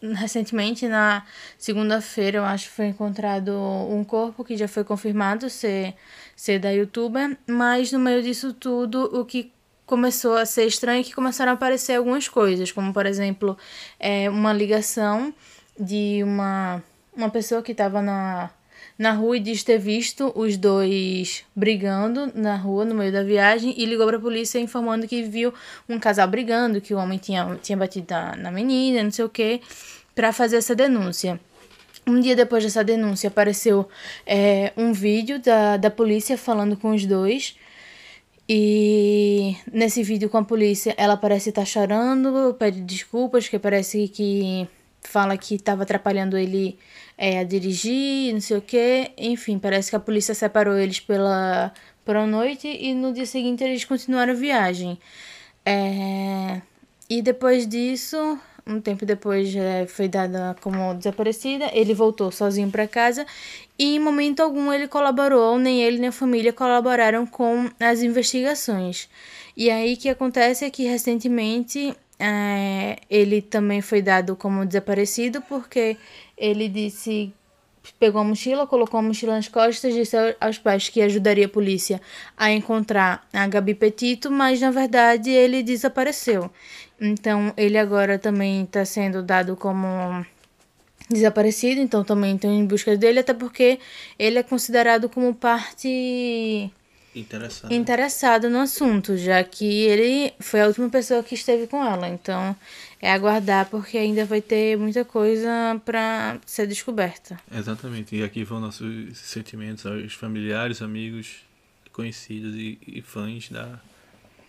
recentemente, 0.00 0.86
na 0.86 1.26
segunda-feira, 1.58 2.38
eu 2.38 2.44
acho 2.44 2.70
foi 2.70 2.86
encontrado 2.86 3.52
um 3.90 4.04
corpo 4.04 4.44
que 4.44 4.56
já 4.56 4.68
foi 4.68 4.84
confirmado 4.84 5.50
ser, 5.50 5.94
ser 6.36 6.60
da 6.60 6.70
youtuber. 6.70 7.36
Mas 7.48 7.90
no 7.90 7.98
meio 7.98 8.22
disso 8.22 8.52
tudo, 8.52 9.10
o 9.12 9.24
que 9.24 9.52
começou 9.86 10.36
a 10.36 10.46
ser 10.46 10.66
estranho 10.66 11.00
é 11.00 11.04
que 11.04 11.14
começaram 11.14 11.52
a 11.52 11.54
aparecer 11.54 11.96
algumas 11.96 12.28
coisas, 12.28 12.72
como 12.72 12.92
por 12.92 13.06
exemplo, 13.06 13.56
é, 13.98 14.28
uma 14.30 14.52
ligação 14.52 15.32
de 15.78 16.20
uma, 16.22 16.82
uma 17.16 17.30
pessoa 17.30 17.62
que 17.62 17.72
estava 17.72 18.00
na 18.00 18.50
na 18.98 19.12
rua 19.12 19.36
e 19.36 19.40
diz 19.40 19.62
ter 19.64 19.78
visto 19.78 20.32
os 20.36 20.56
dois 20.56 21.44
brigando 21.54 22.30
na 22.34 22.56
rua 22.56 22.84
no 22.84 22.94
meio 22.94 23.12
da 23.12 23.22
viagem 23.22 23.74
e 23.76 23.84
ligou 23.84 24.06
para 24.06 24.16
a 24.16 24.20
polícia 24.20 24.58
informando 24.58 25.08
que 25.08 25.22
viu 25.22 25.52
um 25.88 25.98
casal 25.98 26.28
brigando, 26.28 26.80
que 26.80 26.94
o 26.94 26.98
homem 26.98 27.18
tinha, 27.18 27.58
tinha 27.62 27.76
batido 27.76 28.06
na, 28.10 28.36
na 28.36 28.50
menina, 28.52 29.02
não 29.02 29.10
sei 29.10 29.24
o 29.24 29.28
que, 29.28 29.60
para 30.14 30.32
fazer 30.32 30.56
essa 30.56 30.74
denúncia. 30.74 31.40
Um 32.06 32.20
dia 32.20 32.36
depois 32.36 32.62
dessa 32.62 32.84
denúncia 32.84 33.28
apareceu 33.28 33.88
é, 34.26 34.72
um 34.76 34.92
vídeo 34.92 35.40
da, 35.40 35.76
da 35.76 35.90
polícia 35.90 36.36
falando 36.38 36.76
com 36.76 36.90
os 36.92 37.04
dois. 37.04 37.56
E 38.48 39.56
nesse 39.72 40.02
vídeo 40.02 40.28
com 40.28 40.36
a 40.38 40.44
polícia 40.44 40.94
ela 40.98 41.16
parece 41.16 41.48
estar 41.48 41.62
tá 41.62 41.66
chorando, 41.66 42.54
pede 42.54 42.80
desculpas, 42.82 43.48
que 43.48 43.58
parece 43.58 44.08
que 44.08 44.68
fala 45.00 45.36
que 45.36 45.54
estava 45.54 45.82
atrapalhando 45.82 46.36
ele 46.36 46.78
é, 47.16 47.38
a 47.38 47.44
dirigir, 47.44 48.32
não 48.32 48.40
sei 48.40 48.56
o 48.58 48.62
que. 48.62 49.10
Enfim, 49.16 49.58
parece 49.58 49.90
que 49.90 49.96
a 49.96 50.00
polícia 50.00 50.34
separou 50.34 50.76
eles 50.76 51.00
pela, 51.00 51.72
pela 52.04 52.26
noite 52.26 52.68
e 52.68 52.94
no 52.94 53.12
dia 53.12 53.26
seguinte 53.26 53.64
eles 53.64 53.84
continuaram 53.84 54.32
a 54.32 54.36
viagem. 54.36 54.98
É, 55.64 56.60
e 57.08 57.22
depois 57.22 57.66
disso, 57.66 58.38
um 58.66 58.80
tempo 58.80 59.04
depois 59.04 59.54
é, 59.54 59.86
foi 59.86 60.08
dada 60.08 60.56
como 60.60 60.94
desaparecida, 60.94 61.70
ele 61.72 61.92
voltou 61.94 62.30
sozinho 62.30 62.70
para 62.70 62.88
casa 62.88 63.26
e 63.78 63.96
em 63.96 63.98
momento 63.98 64.40
algum 64.40 64.72
ele 64.72 64.88
colaborou, 64.88 65.58
nem 65.58 65.82
ele 65.82 65.98
nem 65.98 66.08
a 66.08 66.12
família 66.12 66.52
colaboraram 66.52 67.26
com 67.26 67.70
as 67.78 68.02
investigações. 68.02 69.08
E 69.56 69.70
aí 69.70 69.94
o 69.94 69.96
que 69.96 70.08
acontece 70.08 70.64
é 70.64 70.70
que 70.70 70.84
recentemente 70.84 71.94
é, 72.18 72.96
ele 73.10 73.42
também 73.42 73.80
foi 73.80 74.00
dado 74.00 74.34
como 74.36 74.64
desaparecido 74.64 75.42
porque 75.42 75.96
ele 76.36 76.68
disse 76.68 77.32
pegou 77.98 78.20
a 78.20 78.24
mochila, 78.24 78.66
colocou 78.66 78.98
a 78.98 79.02
mochila 79.02 79.34
nas 79.34 79.48
costas, 79.48 79.92
disse 79.92 80.16
aos 80.40 80.58
pais 80.58 80.88
que 80.88 81.02
ajudaria 81.02 81.46
a 81.46 81.48
polícia 81.48 82.00
a 82.36 82.50
encontrar 82.50 83.26
a 83.32 83.46
Gabi 83.46 83.74
Petito, 83.74 84.30
mas 84.30 84.60
na 84.60 84.70
verdade 84.70 85.30
ele 85.30 85.62
desapareceu. 85.62 86.50
Então 87.00 87.52
ele 87.56 87.76
agora 87.78 88.18
também 88.18 88.62
está 88.62 88.84
sendo 88.84 89.22
dado 89.22 89.56
como 89.56 90.24
desaparecido, 91.10 91.80
então 91.80 92.02
também 92.02 92.34
estão 92.34 92.52
em 92.52 92.64
busca 92.64 92.96
dele, 92.96 93.20
até 93.20 93.34
porque 93.34 93.78
ele 94.18 94.38
é 94.38 94.42
considerado 94.42 95.08
como 95.08 95.34
parte 95.34 96.70
interessado. 97.14 97.72
interessado 97.72 98.50
no 98.50 98.60
assunto, 98.60 99.16
já 99.16 99.42
que 99.44 99.64
ele 99.64 100.32
foi 100.40 100.62
a 100.62 100.66
última 100.66 100.88
pessoa 100.88 101.22
que 101.22 101.34
esteve 101.34 101.66
com 101.66 101.84
ela. 101.84 102.08
Então, 102.08 102.56
é 103.00 103.12
aguardar 103.12 103.68
porque 103.68 103.98
ainda 103.98 104.24
vai 104.24 104.40
ter 104.40 104.78
muita 104.78 105.04
coisa 105.04 105.80
para 105.84 106.38
ser 106.46 106.66
descoberta. 106.66 107.38
Exatamente. 107.54 108.16
E 108.16 108.22
aqui 108.22 108.44
vão 108.44 108.60
nossos 108.60 109.18
sentimentos 109.18 109.84
aos 109.84 110.14
familiares, 110.14 110.80
amigos, 110.80 111.44
conhecidos 111.92 112.54
e, 112.54 112.78
e 112.86 113.02
fãs 113.02 113.50
da, 113.50 113.78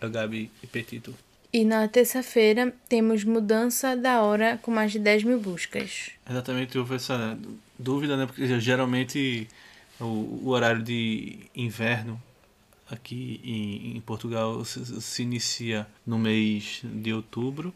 Gabi 0.07 0.51
e 0.63 0.67
Petito. 0.67 1.13
E 1.55 1.63
na 1.63 1.87
terça-feira 1.87 2.75
temos 2.89 3.23
mudança 3.23 3.95
da 3.95 4.21
hora 4.21 4.59
com 4.61 4.71
mais 4.71 4.91
de 4.91 4.99
10 4.99 5.23
mil 5.23 5.39
buscas. 5.39 6.09
Exatamente, 6.29 6.77
houve 6.77 6.95
essa 6.95 7.39
dúvida, 7.79 8.17
né? 8.17 8.25
Porque 8.25 8.59
geralmente 8.59 9.47
o, 9.97 10.03
o 10.43 10.49
horário 10.49 10.83
de 10.83 11.47
inverno 11.55 12.21
aqui 12.91 13.39
em, 13.41 13.95
em 13.95 14.01
Portugal 14.01 14.65
se, 14.65 14.99
se, 15.01 15.23
inicia 15.23 15.87
no 16.05 16.19
mês 16.19 16.81
de 16.83 17.13
outubro 17.13 17.73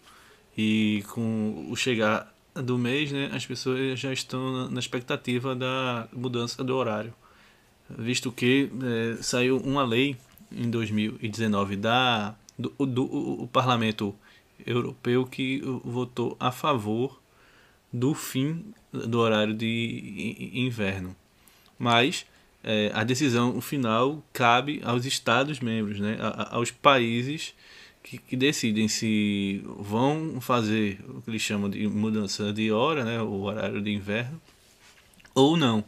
e 0.57 1.01
com 1.13 1.65
o 1.71 1.75
chegar 1.77 2.35
do 2.53 2.77
mês, 2.77 3.13
né, 3.13 3.29
as 3.31 3.45
pessoas 3.45 3.97
já 3.97 4.11
estão 4.11 4.69
na 4.69 4.79
expectativa 4.81 5.55
da 5.55 6.05
mudança 6.11 6.61
do 6.65 6.75
horário, 6.75 7.13
visto 7.89 8.29
que 8.29 8.69
é, 8.83 9.23
saiu 9.23 9.55
uma 9.55 9.85
lei 9.85 10.17
em 10.51 10.69
2019 10.69 11.77
da 11.77 12.35
do, 12.59 12.85
do 12.85 13.03
o 13.43 13.47
Parlamento 13.47 14.13
Europeu 14.65 15.25
que 15.25 15.61
votou 15.83 16.35
a 16.39 16.51
favor 16.51 17.21
do 17.91 18.13
fim 18.13 18.65
do 18.91 19.19
horário 19.19 19.53
de 19.53 20.51
inverno, 20.53 21.15
mas 21.77 22.25
é, 22.63 22.91
a 22.93 23.03
decisão 23.03 23.61
final 23.61 24.21
cabe 24.33 24.81
aos 24.83 25.05
Estados 25.05 25.59
membros, 25.59 25.99
né, 25.99 26.17
a, 26.19 26.55
aos 26.55 26.71
países 26.71 27.53
que, 28.03 28.17
que, 28.17 28.35
decidem 28.35 28.87
se 28.87 29.63
vão 29.65 30.41
fazer 30.41 30.99
o 31.07 31.21
que 31.21 31.29
eles 31.29 31.41
chamam 31.41 31.69
de 31.69 31.87
mudança 31.87 32.51
de 32.51 32.71
hora, 32.71 33.05
né, 33.05 33.21
o 33.21 33.43
horário 33.43 33.81
de 33.81 33.91
inverno, 33.91 34.39
ou 35.33 35.55
não. 35.55 35.83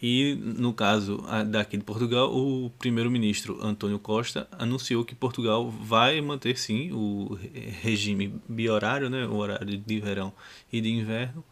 E 0.00 0.34
no 0.34 0.72
caso 0.72 1.24
daqui 1.48 1.76
de 1.76 1.82
Portugal, 1.82 2.32
o 2.32 2.70
primeiro-ministro 2.78 3.58
Antônio 3.60 3.98
Costa 3.98 4.46
anunciou 4.52 5.04
que 5.04 5.14
Portugal 5.14 5.68
vai 5.68 6.20
manter 6.20 6.56
sim 6.56 6.92
o 6.92 7.36
regime 7.82 8.40
biorário, 8.48 9.10
né, 9.10 9.26
o 9.26 9.34
horário 9.34 9.76
de 9.76 10.00
verão 10.00 10.32
e 10.72 10.80
de 10.80 10.88
inverno, 10.88 11.44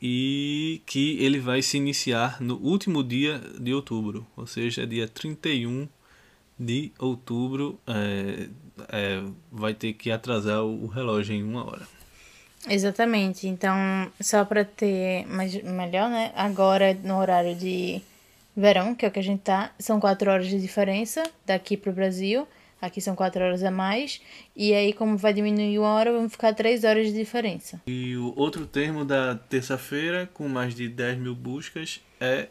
e 0.00 0.82
que 0.86 1.16
ele 1.18 1.40
vai 1.40 1.62
se 1.62 1.76
iniciar 1.76 2.40
no 2.40 2.56
último 2.56 3.02
dia 3.02 3.40
de 3.58 3.74
outubro, 3.74 4.24
ou 4.36 4.46
seja, 4.46 4.86
dia 4.86 5.08
31 5.08 5.88
de 6.56 6.92
outubro, 6.98 7.80
é, 7.86 8.48
é, 8.88 9.24
vai 9.50 9.74
ter 9.74 9.94
que 9.94 10.10
atrasar 10.12 10.62
o 10.62 10.86
relógio 10.86 11.34
em 11.34 11.42
uma 11.42 11.64
hora. 11.66 11.88
Exatamente, 12.68 13.46
então 13.46 13.76
só 14.20 14.44
para 14.44 14.64
ter 14.64 15.26
mais, 15.26 15.54
melhor, 15.62 16.08
né? 16.08 16.32
Agora 16.34 16.94
no 16.94 17.18
horário 17.18 17.54
de 17.54 18.00
verão, 18.56 18.94
que 18.94 19.04
é 19.04 19.08
o 19.08 19.10
que 19.10 19.18
a 19.18 19.22
gente 19.22 19.40
tá, 19.40 19.72
são 19.78 20.00
quatro 20.00 20.30
horas 20.30 20.46
de 20.46 20.60
diferença 20.60 21.22
daqui 21.44 21.76
para 21.76 21.90
o 21.90 21.94
Brasil. 21.94 22.46
Aqui 22.84 23.00
são 23.00 23.16
4 23.16 23.42
horas 23.42 23.62
a 23.62 23.70
mais. 23.70 24.20
E 24.54 24.74
aí, 24.74 24.92
como 24.92 25.16
vai 25.16 25.32
diminuir 25.32 25.78
uma 25.78 25.88
hora, 25.94 26.12
vão 26.12 26.28
ficar 26.28 26.52
3 26.52 26.84
horas 26.84 27.06
de 27.06 27.14
diferença. 27.14 27.80
E 27.86 28.14
o 28.14 28.34
outro 28.36 28.66
termo 28.66 29.06
da 29.06 29.34
terça-feira, 29.34 30.28
com 30.34 30.46
mais 30.48 30.74
de 30.74 30.86
10 30.86 31.16
mil 31.16 31.34
buscas, 31.34 32.02
é 32.20 32.48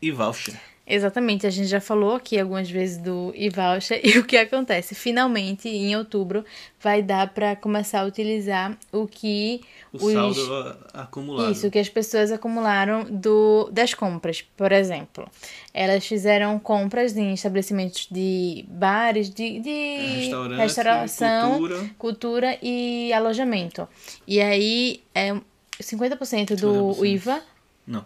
e-voucher. 0.00 0.58
Exatamente, 0.86 1.46
a 1.46 1.50
gente 1.50 1.66
já 1.66 1.80
falou 1.80 2.14
aqui 2.14 2.38
algumas 2.38 2.70
vezes 2.70 2.98
do 2.98 3.32
e-voucher 3.34 4.00
e 4.04 4.18
o 4.18 4.24
que 4.24 4.36
acontece? 4.36 4.94
Finalmente, 4.94 5.66
em 5.66 5.96
outubro, 5.96 6.44
vai 6.78 7.02
dar 7.02 7.32
para 7.32 7.56
começar 7.56 8.00
a 8.00 8.04
utilizar 8.04 8.76
o 8.92 9.06
que 9.06 9.62
o 9.90 10.04
os... 10.04 10.12
saldo 10.12 10.76
acumulado. 10.92 11.50
Isso, 11.50 11.70
que 11.70 11.78
as 11.78 11.88
pessoas 11.88 12.30
acumularam 12.30 13.04
do 13.04 13.70
das 13.72 13.94
compras, 13.94 14.42
por 14.42 14.72
exemplo. 14.72 15.26
Elas 15.72 16.06
fizeram 16.06 16.58
compras 16.58 17.16
em 17.16 17.32
estabelecimentos 17.32 18.06
de 18.10 18.66
bares, 18.68 19.30
de, 19.30 19.60
de 19.60 20.30
restauração, 20.58 21.58
cultura. 21.58 21.90
cultura 21.96 22.58
e 22.62 23.10
alojamento. 23.14 23.88
E 24.26 24.38
aí, 24.38 25.02
é 25.14 25.34
50% 25.80 26.56
do 26.56 26.90
50%. 26.94 27.06
IVA. 27.06 27.42
Não 27.86 28.04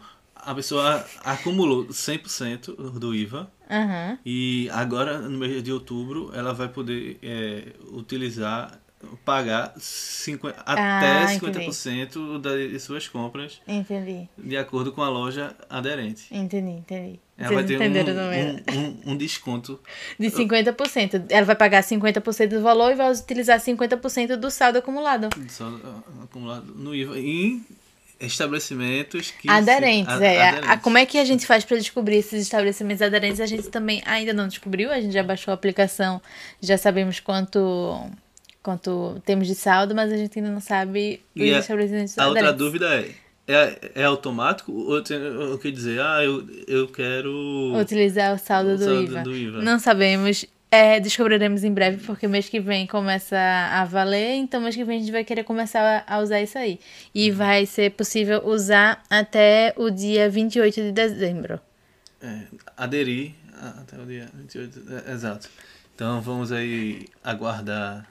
a 0.49 0.55
pessoa 0.55 1.05
acumulou 1.23 1.85
100% 1.89 2.99
do 2.99 3.15
IVA 3.15 3.51
uhum. 3.71 4.19
e 4.25 4.71
agora 4.73 5.19
no 5.19 5.37
mês 5.39 5.63
de 5.63 5.71
outubro 5.71 6.31
ela 6.35 6.55
vai 6.55 6.69
poder 6.69 7.19
é, 7.23 7.73
utilizar 7.93 8.81
pagar 9.25 9.75
50, 9.79 10.57
Ah, 10.67 10.99
até 10.99 11.35
entendi. 11.35 11.69
50% 11.69 12.41
das 12.41 12.83
suas 12.83 13.07
compras, 13.07 13.61
Entendi, 13.69 14.29
de 14.37 14.57
acordo 14.57 14.91
com 14.91 15.03
a 15.03 15.09
loja 15.09 15.55
aderente. 15.71 16.27
entendi, 16.35 16.71
entendi. 16.71 17.21
Ela 17.37 17.55
vai 17.55 17.63
Vocês 17.63 17.79
ter 17.79 17.85
entenderam 17.87 18.15
também. 18.15 18.65
um, 18.69 18.81
um, 18.81 19.11
um, 19.11 19.13
um 19.13 19.17
desconto. 19.17 19.79
De 20.19 20.29
50%. 20.29 21.27
Ela 21.31 21.47
vai 21.47 21.55
pagar 21.55 21.85
50% 21.85 22.49
do 22.49 22.61
valor 22.61 22.91
e 22.91 22.97
vai 22.97 23.13
utilizar 23.13 23.61
50% 23.61 24.35
do 24.35 24.51
saldo 24.51 24.79
acumulado. 24.79 25.29
Só 25.49 25.67
ah, 25.85 26.25
acumulado 26.25 26.75
no 26.75 26.93
IVA 26.93 27.17
em 27.17 27.65
estabelecimentos 28.21 29.31
que. 29.31 29.43
se- 29.43 29.49
Aderentes, 29.51 30.13
a- 30.13 30.25
é. 30.25 30.39
A- 30.43 30.49
aderentes. 30.49 30.71
a- 30.71 30.77
como 30.79 30.99
é 30.99 31.07
que 31.07 31.19
a 31.19 31.25
gente 31.25 31.47
faz 31.47 31.65
para 31.65 31.77
descobrir 31.77 32.17
esses 32.17 32.43
estabelecimentos 32.43 33.03
aderentes? 33.03 33.41
A 33.41 33.47
gente 33.47 33.69
também 33.69 34.03
ainda 34.07 34.33
não 34.33 34.49
descobriu, 34.49 34.91
a 34.91 35.01
gente 35.01 35.13
já 35.13 35.23
baixou 35.23 35.53
a 35.53 35.55
aplicação, 35.55 36.21
já 36.61 36.77
sabemos 36.79 37.21
quanto 37.21 38.01
quanto 38.63 39.21
temos 39.25 39.47
de 39.47 39.55
saldo, 39.55 39.95
mas 39.95 40.13
a 40.13 40.17
gente 40.17 40.39
ainda 40.39 40.51
não 40.51 40.61
sabe 40.61 41.21
os 41.35 41.43
E 41.43 41.55
a- 41.55 41.59
estabelecimentos 41.61 42.19
A 42.19 42.27
outra 42.27 42.49
aderentes. 42.51 42.65
dúvida 42.67 42.87
é: 42.95 43.11
é, 43.47 43.91
é 43.95 44.05
automático? 44.05 44.73
Ou 44.73 45.01
tem, 45.03 45.17
ou 45.19 45.57
quer 45.59 45.71
dizer, 45.73 46.01
ah, 46.01 46.23
eu, 46.23 46.47
eu 46.67 46.87
quero. 46.89 47.73
Utilizar 47.81 48.35
o 48.35 48.39
saldo, 48.39 48.73
O 48.73 48.77
do, 48.77 48.85
saldo 48.85 49.03
IVA. 49.05 49.23
do 49.23 49.35
IVA. 49.37 49.63
Não 49.63 49.79
sabemos. 49.79 50.45
É, 50.71 51.01
descobriremos 51.01 51.65
em 51.65 51.73
breve, 51.73 52.05
porque 52.05 52.29
mês 52.29 52.49
que 52.49 52.61
vem 52.61 52.87
começa 52.87 53.39
a 53.39 53.87
valer, 53.87 54.35
então 54.35 54.61
mês 54.61 54.77
que 54.77 54.85
vem 54.85 54.99
a 54.99 55.01
gente 55.01 55.13
vai 55.13 55.25
querer 55.25 55.43
começar 55.43 56.05
a 56.07 56.21
usar 56.21 56.43
isso 56.43 56.59
aí. 56.59 56.79
E 57.15 57.31
vai 57.31 57.65
ser 57.65 57.93
possível 57.93 58.47
usar 58.47 59.03
até 59.09 59.73
o 59.77 59.89
dia 59.89 60.29
28 60.29 60.75
de 60.75 60.93
dezembro. 60.93 61.59
É, 62.21 62.43
aderir 62.77 63.35
até 63.81 63.99
o 63.99 64.05
dia 64.05 64.29
28. 64.35 64.83
é, 65.07 65.13
exato. 65.13 65.49
Então 65.95 66.21
vamos 66.21 66.53
aí 66.53 67.07
aguardar 67.25 68.07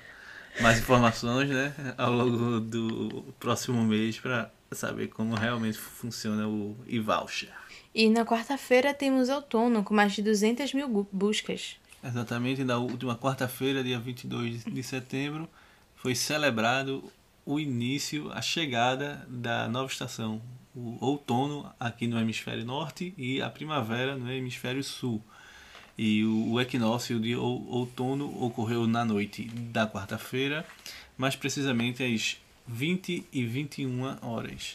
mais 0.60 0.78
informações, 0.78 1.48
né? 1.48 1.72
Ao 1.96 2.12
longo 2.12 2.60
do 2.60 3.34
próximo 3.40 3.82
mês 3.82 4.20
para 4.20 4.50
saber 4.70 5.08
como 5.08 5.34
realmente 5.34 5.78
funciona 5.78 6.46
o 6.46 6.76
e-voucher. 6.86 7.48
E 7.94 8.08
na 8.10 8.24
quarta-feira 8.24 8.92
temos 8.92 9.28
outono, 9.28 9.82
com 9.82 9.94
mais 9.94 10.12
de 10.12 10.22
200 10.22 10.72
mil 10.74 11.08
buscas. 11.10 11.76
Exatamente, 12.02 12.64
na 12.64 12.78
última 12.78 13.16
quarta-feira, 13.16 13.82
dia 13.84 13.98
22 13.98 14.64
de 14.64 14.82
setembro, 14.82 15.48
foi 15.94 16.14
celebrado 16.14 17.04
o 17.46 17.60
início, 17.60 18.30
a 18.32 18.42
chegada 18.42 19.24
da 19.28 19.68
nova 19.68 19.90
estação, 19.90 20.40
o 20.74 20.96
outono 21.00 21.70
aqui 21.78 22.06
no 22.06 22.18
hemisfério 22.18 22.64
norte 22.64 23.14
e 23.16 23.40
a 23.40 23.48
primavera 23.48 24.16
no 24.16 24.30
hemisfério 24.32 24.82
sul. 24.82 25.22
E 25.96 26.24
o, 26.24 26.58
equinócio 26.60 27.20
de 27.20 27.36
ou- 27.36 27.68
outono 27.68 28.42
ocorreu 28.42 28.86
na 28.86 29.04
noite 29.04 29.44
da 29.44 29.86
quarta-feira, 29.86 30.66
mais 31.16 31.36
precisamente 31.36 32.02
às 32.02 32.36
20 32.66 33.24
e 33.32 33.44
21 33.44 34.16
horas. 34.22 34.74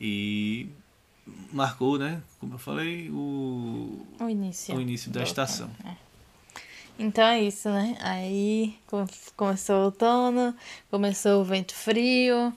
E 0.00 0.66
marcou, 1.52 1.96
né, 1.98 2.20
como 2.40 2.54
eu 2.54 2.58
falei, 2.58 3.08
o, 3.10 4.04
O 4.20 4.28
início. 4.28 4.74
o 4.76 4.80
início 4.80 5.10
da 5.12 5.22
estação. 5.22 5.68
outono, 5.68 5.90
é. 5.90 6.11
Então 6.98 7.24
é 7.24 7.40
isso, 7.42 7.68
né? 7.68 7.96
Aí 8.00 8.74
com- 8.86 9.06
começou 9.36 9.76
o 9.76 9.84
outono, 9.86 10.54
começou 10.90 11.40
o 11.40 11.44
vento 11.44 11.74
frio, 11.74 12.52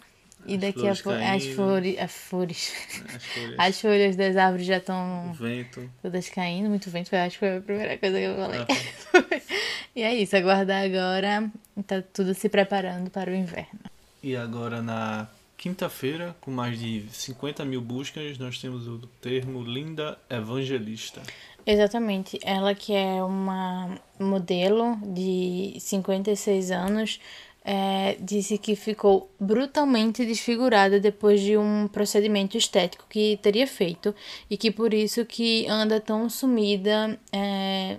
e 0.45 0.55
As 0.55 0.61
daqui 0.61 0.87
a 0.87 0.93
pouco 0.95 1.09
as 1.09 1.45
flores, 1.47 1.97
as 1.99 2.11
flores, 2.11 2.73
As 3.15 3.23
folhas, 3.25 3.55
as 3.57 3.81
folhas 3.81 4.15
das 4.15 4.37
árvores 4.37 4.65
já 4.67 4.77
estão 4.77 5.33
vento. 5.39 5.89
todas 6.01 6.29
caindo, 6.29 6.69
muito 6.69 6.89
vento, 6.91 7.13
eu 7.15 7.19
acho 7.19 7.31
que 7.31 7.39
foi 7.39 7.57
a 7.57 7.61
primeira 7.61 7.97
coisa 7.97 8.17
que 8.17 8.23
eu 8.25 8.35
falei. 8.35 8.59
Ah, 8.61 9.41
e 9.95 10.01
é 10.03 10.13
isso, 10.13 10.35
aguardar 10.35 10.83
agora, 10.85 11.49
tá 11.87 12.03
tudo 12.13 12.33
se 12.35 12.47
preparando 12.47 13.09
para 13.09 13.31
o 13.31 13.35
inverno. 13.35 13.79
E 14.21 14.35
agora 14.35 14.81
na 14.83 15.27
quinta-feira, 15.57 16.35
com 16.41 16.51
mais 16.51 16.77
de 16.79 17.05
50 17.11 17.65
mil 17.65 17.81
buscas, 17.81 18.37
nós 18.37 18.59
temos 18.59 18.87
o 18.87 18.99
termo 19.21 19.63
Linda 19.63 20.19
Evangelista. 20.29 21.23
Exatamente, 21.67 22.39
ela 22.43 22.75
que 22.75 22.93
é 22.93 23.23
uma 23.23 23.99
modelo 24.19 24.97
de 25.03 25.75
56 25.79 26.69
anos, 26.69 27.19
é, 27.63 28.15
disse 28.19 28.59
que 28.59 28.75
ficou 28.75 29.27
brutalmente 29.39 30.23
desfigurada 30.23 30.99
depois 30.99 31.41
de 31.41 31.57
um 31.57 31.87
procedimento 31.87 32.55
estético 32.55 33.05
que 33.09 33.39
teria 33.41 33.65
feito 33.65 34.13
e 34.47 34.55
que 34.55 34.69
por 34.69 34.93
isso 34.93 35.25
que 35.25 35.65
anda 35.67 35.99
tão 35.99 36.29
sumida 36.29 37.19
é, 37.31 37.97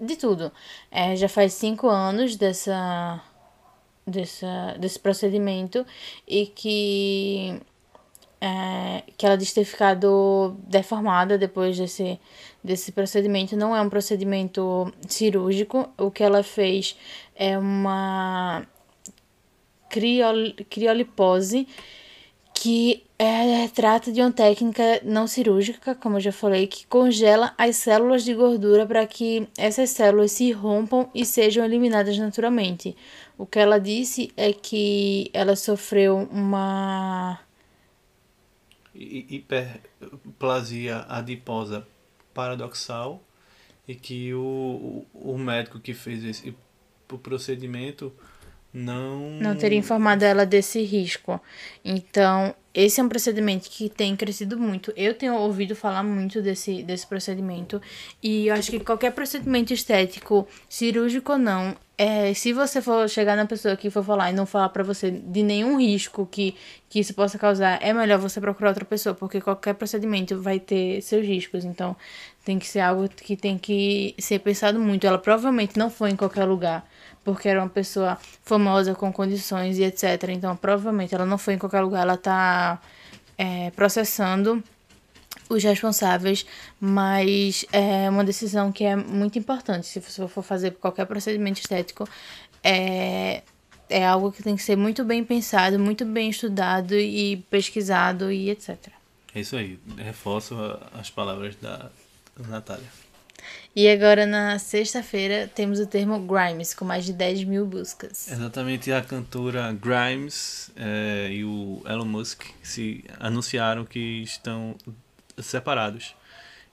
de 0.00 0.16
tudo. 0.16 0.50
É, 0.90 1.14
já 1.14 1.28
faz 1.28 1.52
cinco 1.52 1.88
anos 1.88 2.34
dessa, 2.34 3.22
dessa, 4.04 4.74
desse 4.80 4.98
procedimento 4.98 5.86
e 6.26 6.46
que 6.46 7.60
é, 8.40 9.02
que 9.16 9.26
ela 9.26 9.36
diz 9.36 9.52
ter 9.52 9.64
ficado 9.64 10.56
deformada 10.66 11.36
depois 11.36 11.76
desse, 11.76 12.18
desse 12.62 12.92
procedimento. 12.92 13.56
Não 13.56 13.74
é 13.74 13.80
um 13.80 13.88
procedimento 13.88 14.92
cirúrgico. 15.08 15.88
O 15.96 16.10
que 16.10 16.22
ela 16.22 16.42
fez 16.42 16.96
é 17.34 17.58
uma 17.58 18.66
criol, 19.88 20.52
criolipose, 20.68 21.66
que 22.54 23.04
é, 23.18 23.66
trata 23.68 24.12
de 24.12 24.20
uma 24.20 24.32
técnica 24.32 25.00
não 25.04 25.26
cirúrgica, 25.26 25.94
como 25.94 26.16
eu 26.16 26.20
já 26.20 26.32
falei, 26.32 26.66
que 26.66 26.86
congela 26.86 27.54
as 27.56 27.76
células 27.76 28.24
de 28.24 28.34
gordura 28.34 28.86
para 28.86 29.06
que 29.06 29.48
essas 29.56 29.90
células 29.90 30.32
se 30.32 30.52
rompam 30.52 31.08
e 31.14 31.24
sejam 31.24 31.64
eliminadas 31.64 32.18
naturalmente. 32.18 32.96
O 33.36 33.46
que 33.46 33.58
ela 33.58 33.78
disse 33.78 34.32
é 34.36 34.52
que 34.52 35.30
ela 35.32 35.54
sofreu 35.56 36.28
uma 36.30 37.40
Hi- 38.94 39.26
Hiperplasia 39.30 41.06
adiposa 41.08 41.86
paradoxal 42.38 43.20
e 43.88 43.96
que 43.96 44.32
o, 44.32 45.04
o 45.12 45.32
o 45.32 45.36
médico 45.36 45.80
que 45.80 45.92
fez 45.92 46.22
esse 46.22 46.54
o 47.10 47.18
procedimento 47.18 48.12
não 48.72 49.30
não 49.40 49.56
teria 49.56 49.78
informado 49.78 50.24
ela 50.24 50.46
desse 50.46 50.80
risco. 50.84 51.40
Então, 51.84 52.54
esse 52.72 53.00
é 53.00 53.02
um 53.02 53.08
procedimento 53.08 53.68
que 53.68 53.88
tem 53.88 54.14
crescido 54.14 54.56
muito. 54.56 54.92
Eu 54.94 55.14
tenho 55.14 55.34
ouvido 55.34 55.74
falar 55.74 56.04
muito 56.04 56.40
desse, 56.40 56.82
desse 56.84 57.06
procedimento. 57.06 57.82
E 58.22 58.46
eu 58.46 58.54
acho 58.54 58.70
que 58.70 58.78
qualquer 58.78 59.12
procedimento 59.12 59.72
estético, 59.72 60.46
cirúrgico 60.68 61.32
ou 61.32 61.38
não, 61.38 61.74
é, 61.98 62.32
se 62.32 62.52
você 62.52 62.80
for 62.80 63.08
chegar 63.08 63.36
na 63.36 63.44
pessoa 63.44 63.76
que 63.76 63.90
for 63.90 64.04
falar 64.04 64.30
e 64.30 64.32
não 64.32 64.46
falar 64.46 64.68
pra 64.68 64.84
você 64.84 65.10
de 65.10 65.42
nenhum 65.42 65.80
risco 65.80 66.24
que, 66.26 66.54
que 66.88 67.00
isso 67.00 67.12
possa 67.12 67.36
causar, 67.36 67.82
é 67.82 67.92
melhor 67.92 68.18
você 68.20 68.40
procurar 68.40 68.68
outra 68.70 68.84
pessoa, 68.84 69.16
porque 69.16 69.40
qualquer 69.40 69.74
procedimento 69.74 70.40
vai 70.40 70.60
ter 70.60 71.02
seus 71.02 71.26
riscos. 71.26 71.64
Então, 71.64 71.96
tem 72.44 72.56
que 72.56 72.68
ser 72.68 72.80
algo 72.80 73.08
que 73.08 73.36
tem 73.36 73.58
que 73.58 74.14
ser 74.18 74.38
pensado 74.38 74.78
muito. 74.78 75.06
Ela 75.06 75.18
provavelmente 75.18 75.76
não 75.76 75.90
foi 75.90 76.10
em 76.10 76.16
qualquer 76.16 76.44
lugar 76.44 76.88
porque 77.24 77.48
era 77.48 77.60
uma 77.60 77.68
pessoa 77.68 78.16
famosa 78.42 78.94
com 78.94 79.12
condições 79.12 79.78
e 79.78 79.84
etc. 79.84 80.30
Então, 80.30 80.56
provavelmente 80.56 81.14
ela 81.14 81.26
não 81.26 81.36
foi 81.36 81.54
em 81.54 81.58
qualquer 81.58 81.80
lugar, 81.80 82.02
ela 82.02 82.16
tá 82.16 82.80
é, 83.36 83.70
processando 83.72 84.62
os 85.48 85.62
responsáveis, 85.62 86.44
mas 86.80 87.64
é 87.72 88.08
uma 88.10 88.24
decisão 88.24 88.70
que 88.70 88.84
é 88.84 88.94
muito 88.94 89.38
importante. 89.38 89.86
Se 89.86 90.00
você 90.00 90.26
for 90.28 90.42
fazer 90.42 90.72
qualquer 90.72 91.06
procedimento 91.06 91.60
estético, 91.60 92.08
é, 92.62 93.42
é 93.88 94.06
algo 94.06 94.32
que 94.32 94.42
tem 94.42 94.56
que 94.56 94.62
ser 94.62 94.76
muito 94.76 95.04
bem 95.04 95.24
pensado, 95.24 95.78
muito 95.78 96.04
bem 96.04 96.30
estudado 96.30 96.94
e 96.94 97.38
pesquisado 97.50 98.30
e 98.30 98.50
etc. 98.50 98.76
É 99.34 99.40
isso 99.40 99.56
aí, 99.56 99.78
reforço 99.96 100.56
as 100.92 101.10
palavras 101.10 101.56
da 101.56 101.90
Natália. 102.48 102.88
E 103.74 103.88
agora 103.88 104.26
na 104.26 104.58
sexta-feira 104.58 105.48
temos 105.54 105.78
o 105.78 105.86
termo 105.86 106.18
Grimes, 106.18 106.74
com 106.74 106.84
mais 106.84 107.04
de 107.04 107.12
10 107.12 107.44
mil 107.44 107.64
buscas. 107.64 108.30
Exatamente 108.30 108.90
a 108.90 109.00
cantora 109.00 109.72
Grimes 109.72 110.70
eh, 110.76 111.28
e 111.30 111.44
o 111.44 111.80
Elon 111.86 112.04
Musk 112.04 112.44
se 112.62 113.04
anunciaram 113.20 113.84
que 113.84 114.22
estão 114.22 114.74
separados. 115.42 116.14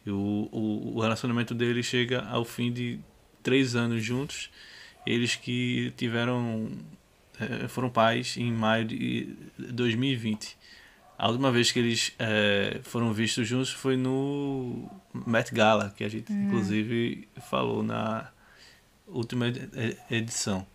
E 0.05 0.11
o, 0.11 0.49
o, 0.51 0.97
o 0.97 1.01
relacionamento 1.01 1.53
deles 1.55 1.85
chega 1.85 2.21
ao 2.25 2.45
fim 2.45 2.71
de 2.71 2.99
três 3.41 3.75
anos 3.75 4.03
juntos. 4.03 4.49
Eles 5.05 5.35
que 5.35 5.93
tiveram 5.97 6.69
eh, 7.39 7.67
foram 7.67 7.89
pais 7.89 8.37
em 8.37 8.51
maio 8.51 8.85
de 8.85 9.35
2020. 9.57 10.57
A 11.17 11.27
última 11.29 11.51
vez 11.51 11.71
que 11.71 11.79
eles 11.79 12.13
eh, 12.19 12.79
foram 12.83 13.13
vistos 13.13 13.47
juntos 13.47 13.71
foi 13.71 13.95
no 13.95 14.89
Met 15.25 15.53
Gala, 15.53 15.93
que 15.95 16.03
a 16.03 16.09
gente 16.09 16.31
inclusive 16.31 17.27
falou 17.49 17.81
na 17.83 18.29
última 19.07 19.47
ed- 19.47 19.97
edição. 20.11 20.65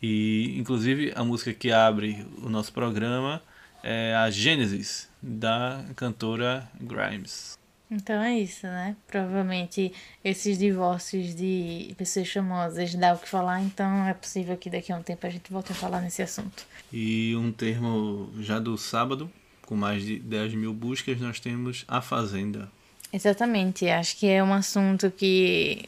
E 0.00 0.54
inclusive 0.58 1.12
a 1.14 1.24
música 1.24 1.52
que 1.52 1.70
abre 1.72 2.26
o 2.42 2.48
nosso 2.48 2.72
programa 2.72 3.42
é 3.82 4.14
a 4.14 4.30
Genesis 4.30 5.08
da 5.22 5.84
cantora 5.96 6.68
Grimes. 6.80 7.58
Então 7.90 8.22
é 8.22 8.38
isso, 8.38 8.66
né? 8.66 8.96
Provavelmente 9.06 9.92
esses 10.24 10.58
divórcios 10.58 11.34
de 11.34 11.94
pessoas 11.98 12.32
famosas 12.32 12.94
dá 12.94 13.12
o 13.12 13.18
que 13.18 13.28
falar, 13.28 13.60
então 13.60 14.06
é 14.06 14.14
possível 14.14 14.56
que 14.56 14.70
daqui 14.70 14.90
a 14.90 14.96
um 14.96 15.02
tempo 15.02 15.26
a 15.26 15.30
gente 15.30 15.52
volte 15.52 15.72
a 15.72 15.74
falar 15.74 16.00
nesse 16.00 16.22
assunto. 16.22 16.64
E 16.90 17.36
um 17.36 17.52
termo 17.52 18.32
já 18.40 18.58
do 18.58 18.78
sábado, 18.78 19.30
com 19.66 19.76
mais 19.76 20.02
de 20.02 20.18
10 20.18 20.54
mil 20.54 20.72
buscas, 20.72 21.20
nós 21.20 21.38
temos 21.38 21.84
A 21.86 22.00
Fazenda. 22.00 22.70
Exatamente, 23.12 23.86
acho 23.90 24.16
que 24.16 24.26
é 24.26 24.42
um 24.42 24.54
assunto 24.54 25.10
que 25.10 25.86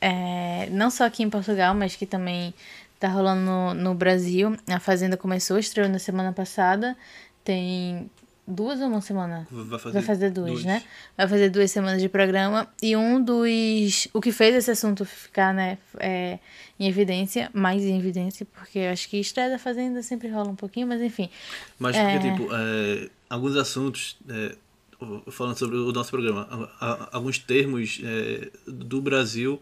é, 0.00 0.70
não 0.70 0.90
só 0.90 1.04
aqui 1.04 1.22
em 1.22 1.28
Portugal, 1.28 1.74
mas 1.74 1.94
que 1.94 2.06
também 2.06 2.54
tá 3.00 3.08
rolando 3.08 3.40
no, 3.40 3.74
no 3.74 3.94
Brasil. 3.94 4.56
A 4.68 4.78
Fazenda 4.78 5.16
começou, 5.16 5.58
estreou 5.58 5.88
na 5.88 5.98
semana 5.98 6.32
passada. 6.32 6.96
Tem 7.42 8.08
duas 8.46 8.80
ou 8.80 8.88
uma 8.88 9.00
semana? 9.00 9.46
Vai 9.50 9.78
fazer, 9.78 9.92
Vai 9.94 10.02
fazer 10.02 10.30
duas, 10.30 10.50
duas. 10.52 10.64
né? 10.64 10.82
Vai 11.16 11.26
fazer 11.26 11.48
duas 11.48 11.70
semanas 11.70 12.02
de 12.02 12.08
programa. 12.08 12.68
E 12.82 12.94
um 12.96 13.22
dos. 13.22 14.06
O 14.12 14.20
que 14.20 14.30
fez 14.30 14.54
esse 14.54 14.70
assunto 14.70 15.04
ficar, 15.04 15.54
né, 15.54 15.78
é, 15.98 16.38
em 16.78 16.86
evidência, 16.88 17.50
mais 17.54 17.82
em 17.82 17.98
evidência, 17.98 18.46
porque 18.54 18.78
eu 18.80 18.90
acho 18.92 19.08
que 19.08 19.18
estreia 19.18 19.48
da 19.50 19.58
Fazenda 19.58 20.02
sempre 20.02 20.28
rola 20.28 20.50
um 20.50 20.56
pouquinho, 20.56 20.86
mas 20.86 21.00
enfim. 21.00 21.30
Mas 21.78 21.96
É. 21.96 22.12
porque, 22.18 22.30
tipo, 22.30 22.48
é, 22.54 23.08
alguns 23.30 23.56
assuntos, 23.56 24.18
é, 24.28 24.54
falando 25.30 25.56
sobre 25.56 25.76
o 25.78 25.90
nosso 25.92 26.10
programa, 26.10 26.70
alguns 27.12 27.38
termos 27.38 28.00
é, 28.04 28.50
do 28.66 29.00
Brasil 29.00 29.60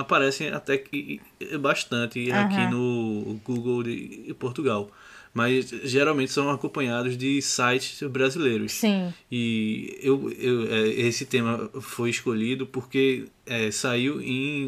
aparecem 0.00 0.48
até 0.48 0.76
que 0.76 1.20
bastante 1.60 2.30
aqui 2.32 2.56
Aham. 2.56 2.70
no 2.70 3.40
Google 3.44 3.82
de 3.84 4.34
Portugal. 4.38 4.90
Mas 5.32 5.68
geralmente 5.84 6.32
são 6.32 6.50
acompanhados 6.50 7.16
de 7.16 7.40
sites 7.40 8.02
brasileiros. 8.08 8.72
Sim. 8.72 9.14
E 9.30 9.96
eu, 10.02 10.28
eu, 10.32 10.74
é, 10.74 10.88
esse 10.88 11.24
tema 11.24 11.70
foi 11.80 12.10
escolhido 12.10 12.66
porque 12.66 13.26
é, 13.46 13.70
saiu 13.70 14.20
em, 14.20 14.66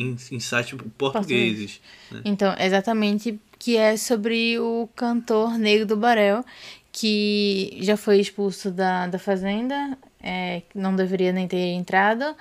em, 0.00 0.16
em, 0.32 0.40
sites 0.40 0.78
portugueses. 0.96 1.78
né? 2.10 2.22
Então, 2.24 2.54
exatamente, 2.58 3.38
que 3.58 3.76
é 3.76 3.98
sobre 3.98 4.58
o 4.58 4.88
cantor 4.96 5.58
Negro 5.58 5.84
do 5.84 5.96
Barel, 5.96 6.42
que 6.90 7.76
já 7.82 7.96
foi 7.96 8.18
expulso 8.18 8.70
da, 8.70 9.06
da 9.06 9.18
Fazenda, 9.18 9.96
é, 10.22 10.62
não 10.74 10.96
deveria 10.96 11.32
nem 11.32 11.46
ter 11.46 11.72
entrado, 11.74 12.34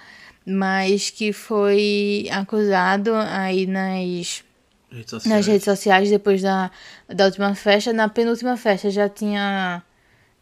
mas 0.50 1.10
que 1.10 1.34
foi 1.34 2.28
acusado 2.32 3.14
aí 3.14 3.66
nas, 3.68 4.46
Redes 4.90 5.12
nas 5.12 5.22
sociais. 5.22 5.48
redes 5.48 5.66
sociais 5.66 6.10
depois 6.10 6.42
da, 6.42 6.72
da 7.10 7.26
última 7.26 7.54
festa. 7.54 7.92
Na 7.92 8.08
penúltima 8.08 8.56
festa 8.56 8.90
já 8.90 9.10
tinha, 9.10 9.84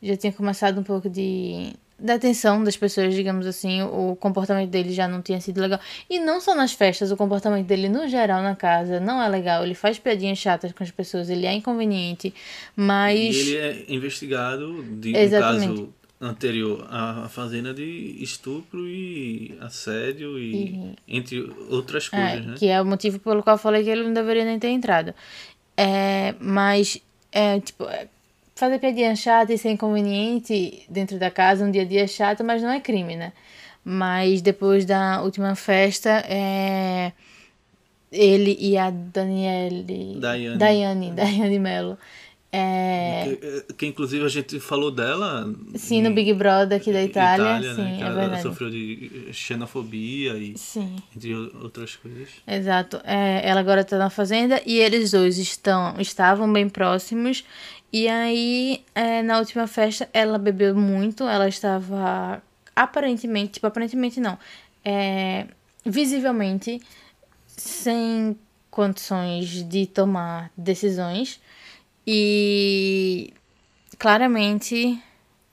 já 0.04 0.16
tinha 0.16 0.32
começado 0.32 0.80
um 0.80 0.84
pouco 0.84 1.10
de 1.10 1.74
da 1.98 2.16
atenção 2.16 2.62
das 2.62 2.76
pessoas, 2.76 3.16
digamos 3.16 3.48
assim, 3.48 3.82
o 3.82 4.18
comportamento 4.20 4.70
dele 4.70 4.92
já 4.92 5.08
não 5.08 5.22
tinha 5.22 5.40
sido 5.40 5.62
legal. 5.62 5.80
E 6.10 6.20
não 6.20 6.42
só 6.42 6.54
nas 6.54 6.74
festas, 6.74 7.10
o 7.10 7.16
comportamento 7.16 7.66
dele 7.66 7.88
no 7.88 8.06
geral 8.08 8.44
na 8.44 8.54
casa 8.54 9.00
não 9.00 9.24
é 9.24 9.30
legal. 9.30 9.64
Ele 9.64 9.74
faz 9.74 9.98
piadinhas 9.98 10.38
chatas 10.38 10.74
com 10.74 10.84
as 10.84 10.92
pessoas, 10.92 11.30
ele 11.30 11.46
é 11.46 11.54
inconveniente, 11.54 12.34
mas 12.76 13.18
E 13.18 13.40
ele 13.40 13.56
é 13.58 13.86
investigado 13.88 14.84
de 14.84 15.14
um 15.14 15.18
Exatamente. 15.18 15.68
caso 15.68 15.94
anterior 16.26 16.86
à 16.90 17.28
fazenda 17.30 17.74
de 17.74 18.18
estupro 18.22 18.88
e 18.88 19.58
assédio 19.62 20.38
e, 20.40 20.96
entre 21.08 21.42
outras 21.70 22.10
É, 22.12 22.18
coisas, 22.32 22.46
né? 22.46 22.56
que 22.58 22.68
é 22.68 22.82
o 22.82 22.86
motivo 22.86 23.20
pelo 23.20 23.44
qual 23.44 23.56
eu 23.56 23.60
falei 23.60 23.84
que 23.84 23.90
ele 23.90 24.04
não 24.04 24.14
deveria 24.14 24.46
nem 24.46 24.58
ter 24.60 24.70
entrado. 24.70 25.14
É, 25.78 26.34
mas, 26.40 27.02
é, 27.32 27.60
tipo, 27.60 27.84
é, 27.86 28.08
fazer 28.56 28.80
piadinha 28.80 29.16
chata 29.16 29.54
e 29.54 29.58
ser 29.58 29.70
inconveniente 29.72 30.84
dentro 30.90 31.20
da 31.20 31.30
casa, 31.30 31.66
um 31.66 31.72
dia 31.72 31.82
a 31.82 31.86
dia 31.86 32.08
chato, 32.08 32.44
mas 32.44 32.62
não 32.62 32.70
é 32.72 32.80
crime, 32.80 33.16
né? 33.16 33.34
Mas 33.84 34.42
depois 34.42 34.86
da 34.86 35.22
última 35.22 35.54
festa, 35.56 36.10
é, 36.28 37.12
ele 38.12 38.58
e 38.60 38.78
a 38.78 38.90
Daniele... 38.90 40.18
Daiane. 40.20 40.58
Daiane, 40.58 41.12
Daiane 41.12 41.60
Mello. 41.60 41.98
É, 42.58 43.38
Que, 43.68 43.74
que, 43.74 43.86
inclusive 43.88 44.24
a 44.24 44.30
gente 44.30 44.60
falou 44.60 44.90
dela 44.92 45.54
sim, 45.76 46.02
no 46.02 46.12
Big 46.14 46.34
Brother 46.34 46.80
aqui 46.80 46.92
da 46.94 47.04
Itália, 47.04 47.60
né? 47.60 47.76
sim, 47.76 47.98
que 47.98 48.04
é 48.04 48.06
ela 48.06 48.22
verdade. 48.22 48.42
sofreu 48.44 48.70
de 48.70 49.28
xenofobia 49.34 50.38
e 50.38 50.58
Sim. 50.58 50.96
entre 51.16 51.34
outras 51.34 51.96
coisas. 51.96 52.30
Exato. 52.48 53.02
É, 53.04 53.42
ela 53.48 53.60
agora 53.60 53.84
tá 53.84 53.98
na 53.98 54.10
fazenda 54.10 54.62
e 54.66 54.78
eles 54.80 55.12
dois 55.12 55.38
estão, 55.38 55.96
estavam 56.00 56.52
bem 56.52 56.70
próximos. 56.70 57.44
E 57.92 58.08
aí, 58.08 58.84
é, 58.94 59.22
na 59.22 59.40
última 59.40 59.68
festa, 59.68 60.10
ela 60.14 60.38
bebeu 60.38 60.76
muito. 60.76 61.24
Ela 61.24 61.48
estava 61.48 62.42
aparentemente, 62.76 63.54
tipo, 63.54 63.68
aparentemente 63.68 64.20
não, 64.20 64.38
é, 64.84 65.46
visivelmente 65.86 66.82
sem 67.48 68.38
condições 68.70 69.64
de 69.68 69.86
tomar 69.88 70.52
decisões. 70.58 71.40
E 72.06 73.34
claramente. 73.98 75.02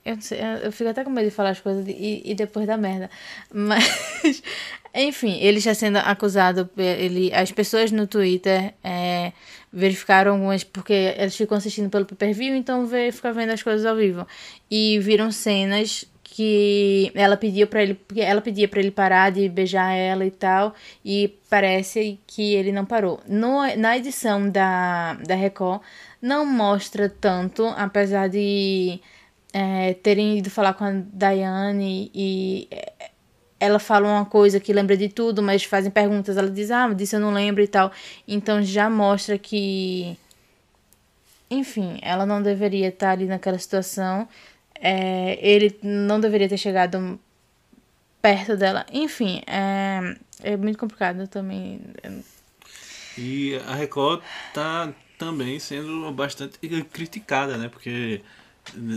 Eu, 0.05 0.19
sei, 0.21 0.39
eu- 0.63 0.71
fico 0.71 0.89
até 0.89 1.03
com 1.03 1.09
medo 1.09 1.29
de 1.29 1.35
falar 1.35 1.51
as 1.51 1.61
coisas 1.61 1.87
e, 1.87 2.21
e 2.25 2.35
depois 2.35 2.67
da 2.67 2.75
merda. 2.77 3.09
Mas, 3.53 4.43
enfim, 4.93 5.39
ele 5.39 5.59
está 5.59 5.73
sendo 5.73 5.97
acusado. 5.97 6.69
Ele, 6.77 7.33
as 7.33 7.51
pessoas 7.51 7.91
no 7.91 8.05
Twitter 8.07 8.73
é, 8.83 9.31
verificaram 9.71 10.33
algumas. 10.33 10.63
Porque 10.63 10.93
eles 11.17 11.35
ficam 11.35 11.57
assistindo 11.57 11.89
pelo 11.89 12.05
pay 12.05 12.17
per 12.17 12.33
view, 12.33 12.55
então 12.55 12.85
vê, 12.85 13.11
vendo 13.11 13.51
as 13.51 13.63
coisas 13.63 13.85
ao 13.85 13.95
vivo. 13.95 14.27
E 14.69 14.99
viram 14.99 15.31
cenas 15.31 16.05
que 16.33 17.11
ela 17.13 17.37
pediu 17.37 17.67
para 17.67 17.83
ele. 17.83 17.99
Ela 18.15 18.41
pedia 18.41 18.67
para 18.67 18.79
ele 18.79 18.89
parar 18.89 19.31
de 19.31 19.47
beijar 19.47 19.93
ela 19.93 20.25
e 20.25 20.31
tal. 20.31 20.73
E 21.05 21.37
parece 21.47 22.19
que 22.25 22.55
ele 22.55 22.71
não 22.71 22.85
parou. 22.85 23.21
No, 23.27 23.61
na 23.77 23.95
edição 23.95 24.49
da, 24.49 25.13
da 25.13 25.35
Record, 25.35 25.81
não 26.19 26.43
mostra 26.43 27.07
tanto, 27.07 27.67
apesar 27.77 28.29
de 28.29 28.99
é, 29.53 29.93
terem 29.93 30.39
ido 30.39 30.49
falar 30.49 30.73
com 30.73 30.85
a 30.85 30.91
Daiane 30.91 32.09
e 32.15 32.67
é, 32.71 33.11
ela 33.59 33.77
fala 33.77 34.07
uma 34.09 34.25
coisa 34.25 34.59
que 34.59 34.73
lembra 34.73 34.97
de 34.97 35.09
tudo, 35.09 35.43
mas 35.43 35.63
fazem 35.63 35.91
perguntas, 35.91 36.35
ela 36.35 36.49
diz, 36.49 36.71
ah, 36.71 36.91
disso 36.93 37.17
eu 37.17 37.19
não 37.19 37.31
lembro 37.31 37.61
e 37.61 37.67
tal. 37.67 37.91
Então 38.27 38.63
já 38.63 38.89
mostra 38.89 39.37
que, 39.37 40.17
enfim, 41.49 41.99
ela 42.01 42.25
não 42.25 42.41
deveria 42.41 42.87
estar 42.87 43.11
ali 43.11 43.27
naquela 43.27 43.59
situação. 43.59 44.27
É, 44.85 45.39
ele 45.41 45.79
não 45.81 46.19
deveria 46.19 46.49
ter 46.49 46.57
chegado 46.57 47.17
perto 48.21 48.57
dela. 48.57 48.85
Enfim, 48.91 49.41
é, 49.47 50.15
é 50.43 50.57
muito 50.57 50.77
complicado 50.77 51.25
também. 51.27 51.79
E 53.17 53.55
a 53.67 53.75
Record 53.75 54.21
tá 54.53 54.91
também 55.17 55.57
sendo 55.57 56.11
bastante 56.11 56.57
criticada, 56.91 57.57
né? 57.57 57.69
Porque 57.69 58.21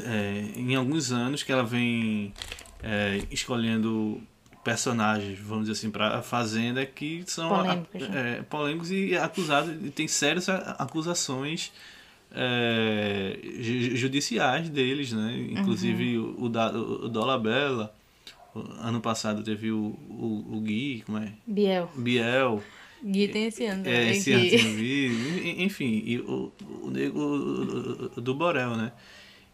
é, 0.06 0.44
em 0.58 0.74
alguns 0.74 1.12
anos 1.12 1.44
que 1.44 1.52
ela 1.52 1.62
vem 1.62 2.34
é, 2.82 3.22
escolhendo 3.30 4.20
personagens, 4.64 5.38
vamos 5.38 5.66
dizer 5.68 5.78
assim, 5.78 5.90
para 5.92 6.18
a 6.18 6.22
Fazenda 6.22 6.84
que 6.84 7.22
são 7.28 7.48
Polêmicos, 7.48 8.02
é, 8.12 8.42
polêmicos 8.42 8.90
e 8.90 9.16
acusados, 9.16 9.72
e 9.84 9.90
tem 9.90 10.08
sérias 10.08 10.48
a- 10.48 10.74
acusações 10.80 11.72
é, 12.32 13.38
ju- 13.60 13.96
judiciais 13.96 14.68
deles, 14.68 15.12
né? 15.12 15.48
Inclusive 15.52 16.18
o, 16.18 16.44
o, 16.44 16.48
da, 16.48 16.70
o 16.70 17.08
Dolabella, 17.08 17.94
ano 18.80 19.00
passado 19.00 19.42
teve 19.42 19.70
o, 19.70 19.96
o, 20.08 20.56
o 20.56 20.60
Gui, 20.60 21.02
como 21.06 21.18
é? 21.18 21.32
Biel. 21.46 21.90
Biel. 21.96 22.62
Gui 23.04 23.28
tem 23.28 23.44
esse 23.46 23.64
ano. 23.66 23.86
É, 23.86 24.04
né, 24.06 24.10
esse 24.12 24.32
ano. 24.32 24.44
En- 24.44 25.62
Enfim, 25.64 26.02
e 26.04 26.18
o, 26.20 26.50
o 26.82 26.90
nego 26.90 28.10
do 28.20 28.34
Borel, 28.34 28.76
né? 28.76 28.92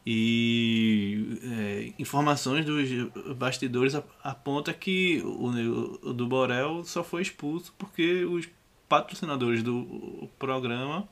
E 0.05 1.39
é, 1.45 1.93
informações 1.99 2.65
dos 2.67 2.89
bastidores 3.37 3.95
ap- 3.95 4.09
aponta 4.23 4.73
que 4.73 5.23
o 5.25 5.51
nego 5.53 6.13
do 6.13 6.27
Borel 6.27 6.83
só 6.85 7.05
foi 7.05 7.23
expulso 7.23 7.73
porque 7.79 8.25
os 8.25 8.49
patrocinadores 8.89 9.63
do 9.63 10.29
programa 10.39 11.09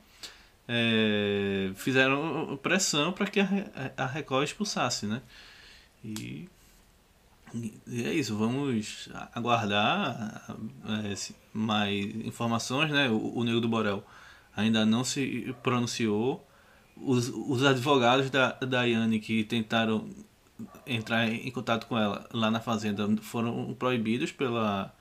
é, 0.67 1.71
fizeram 1.75 2.57
pressão 2.61 3.11
para 3.13 3.27
que 3.27 3.39
a, 3.39 3.47
a 3.97 4.05
Record 4.05 4.45
expulsasse, 4.45 5.05
né? 5.05 5.21
E 6.03 6.47
e 7.87 8.03
é 8.05 8.13
isso, 8.13 8.37
vamos 8.37 9.09
aguardar 9.33 10.55
é, 10.87 11.33
mais 11.53 12.05
informações, 12.25 12.89
né? 12.91 13.09
O, 13.09 13.39
o 13.39 13.43
Nego 13.43 13.59
do 13.59 13.67
Borel 13.67 14.03
ainda 14.55 14.85
não 14.85 15.03
se 15.03 15.53
pronunciou. 15.61 16.45
Os, 16.95 17.29
os 17.29 17.63
advogados 17.63 18.29
da 18.29 18.51
Daiane 18.53 19.19
que 19.19 19.43
tentaram 19.43 20.09
entrar 20.85 21.27
em 21.27 21.51
contato 21.51 21.87
com 21.87 21.97
ela 21.97 22.27
lá 22.31 22.51
na 22.51 22.59
fazenda 22.59 23.07
foram 23.21 23.73
proibidos 23.73 24.31
pela, 24.31 24.93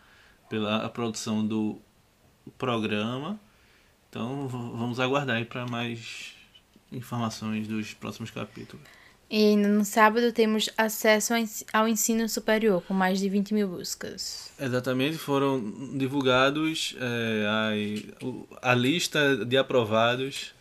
pela 0.48 0.88
produção 0.88 1.46
do 1.46 1.80
programa. 2.58 3.38
Então 4.10 4.48
vamos 4.48 4.98
aguardar 4.98 5.36
aí 5.36 5.44
para 5.44 5.64
mais 5.66 6.34
informações 6.90 7.68
dos 7.68 7.94
próximos 7.94 8.30
capítulos. 8.30 8.84
E 9.30 9.54
no 9.54 9.84
sábado 9.84 10.32
temos 10.32 10.68
acesso 10.76 11.32
ao 11.72 11.86
ensino 11.86 12.28
superior, 12.28 12.82
com 12.82 12.92
mais 12.92 13.20
de 13.20 13.28
20 13.28 13.54
mil 13.54 13.68
buscas. 13.68 14.50
Exatamente, 14.58 15.16
foram 15.16 15.62
divulgados 15.96 16.96
é, 16.98 17.46
a, 18.60 18.70
a 18.72 18.74
lista 18.74 19.44
de 19.46 19.56
aprovados, 19.56 20.52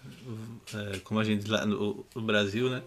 é, 0.72 1.00
como 1.00 1.20
a 1.20 1.24
gente 1.24 1.50
lá 1.50 1.66
no, 1.66 2.06
no 2.14 2.22
Brasil, 2.22 2.70
né? 2.70 2.84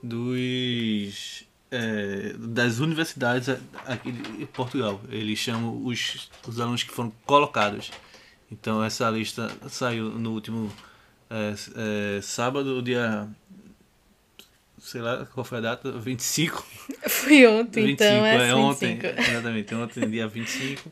Dos, 0.00 1.44
é, 1.72 2.32
das 2.38 2.78
universidades 2.78 3.48
aqui 3.84 4.12
de 4.12 4.46
Portugal. 4.46 5.00
Eles 5.10 5.40
chamam 5.40 5.84
os, 5.84 6.30
os 6.46 6.60
alunos 6.60 6.84
que 6.84 6.92
foram 6.92 7.12
colocados. 7.26 7.90
Então 8.50 8.82
essa 8.82 9.08
lista 9.10 9.50
saiu 9.68 10.10
no 10.10 10.32
último 10.32 10.72
é, 11.30 11.54
é, 12.16 12.20
sábado, 12.20 12.82
dia 12.82 13.28
sei 14.80 15.00
lá 15.00 15.26
qual 15.26 15.44
foi 15.44 15.58
a 15.58 15.60
data, 15.60 15.92
25. 15.92 16.66
Foi 17.06 17.46
ontem, 17.46 17.86
25, 17.86 17.92
então 17.92 18.26
é, 18.26 18.48
é 18.48 18.54
ontem, 18.54 18.98
exatamente, 19.18 19.74
ontem, 19.74 20.10
dia 20.10 20.26
25. 20.26 20.90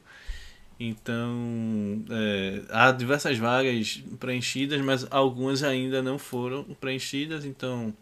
Então, 0.81 2.05
é, 2.09 2.62
há 2.71 2.92
diversas 2.92 3.37
vagas 3.37 4.03
preenchidas, 4.21 4.81
mas 4.81 5.07
algumas 5.11 5.62
ainda 5.62 6.03
não 6.03 6.18
foram 6.18 6.64
preenchidas. 6.81 7.44
Então, 7.44 7.92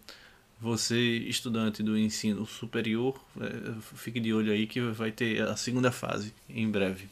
você, 0.61 0.99
estudante 0.99 1.83
do 1.83 1.97
ensino 1.97 2.45
superior, 2.45 3.19
é, 3.41 3.73
fique 3.95 4.21
de 4.21 4.35
olho 4.35 4.53
aí 4.53 4.67
que 4.67 4.81
vai 4.81 5.11
ter 5.11 5.41
a 5.43 5.57
segunda 5.57 5.91
fase 5.91 6.35
em 6.51 6.69
breve. 6.69 7.09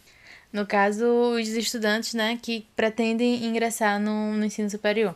No 0.54 0.64
caso, 0.64 1.04
os 1.04 1.48
estudantes 1.48 2.14
né, 2.14 2.38
que 2.40 2.64
pretendem 2.74 3.44
ingressar 3.44 4.00
no, 4.00 4.32
no 4.32 4.44
ensino 4.46 4.70
superior. 4.70 5.14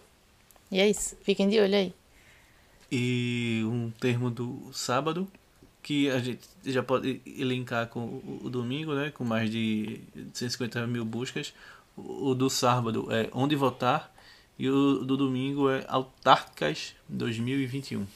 E 0.71 0.81
é 0.81 0.87
isso, 0.87 1.17
fiquem 1.23 1.49
de 1.49 1.59
olho 1.59 1.75
aí 1.75 1.95
e 2.91 3.63
um 3.65 3.91
termo 3.91 4.31
do 4.31 4.71
sábado 4.73 5.29
que 5.83 6.11
a 6.11 6.19
gente 6.19 6.41
já 6.65 6.83
pode 6.83 7.21
linkar 7.25 7.87
com 7.89 8.21
o 8.43 8.51
domingo, 8.51 8.95
né, 8.95 9.11
com 9.11 9.25
mais 9.25 9.51
de 9.51 10.01
150 10.35 10.87
mil 10.87 11.05
buscas. 11.05 11.55
O 11.97 12.35
do 12.35 12.51
sábado 12.51 13.09
é 13.11 13.29
Onde 13.33 13.57
Votar 13.57 14.13
e 14.59 14.69
o 14.69 15.05
do 15.05 15.17
domingo 15.17 15.71
é 15.71 15.85
Autárquicas 15.89 16.95
2021. 17.09 18.07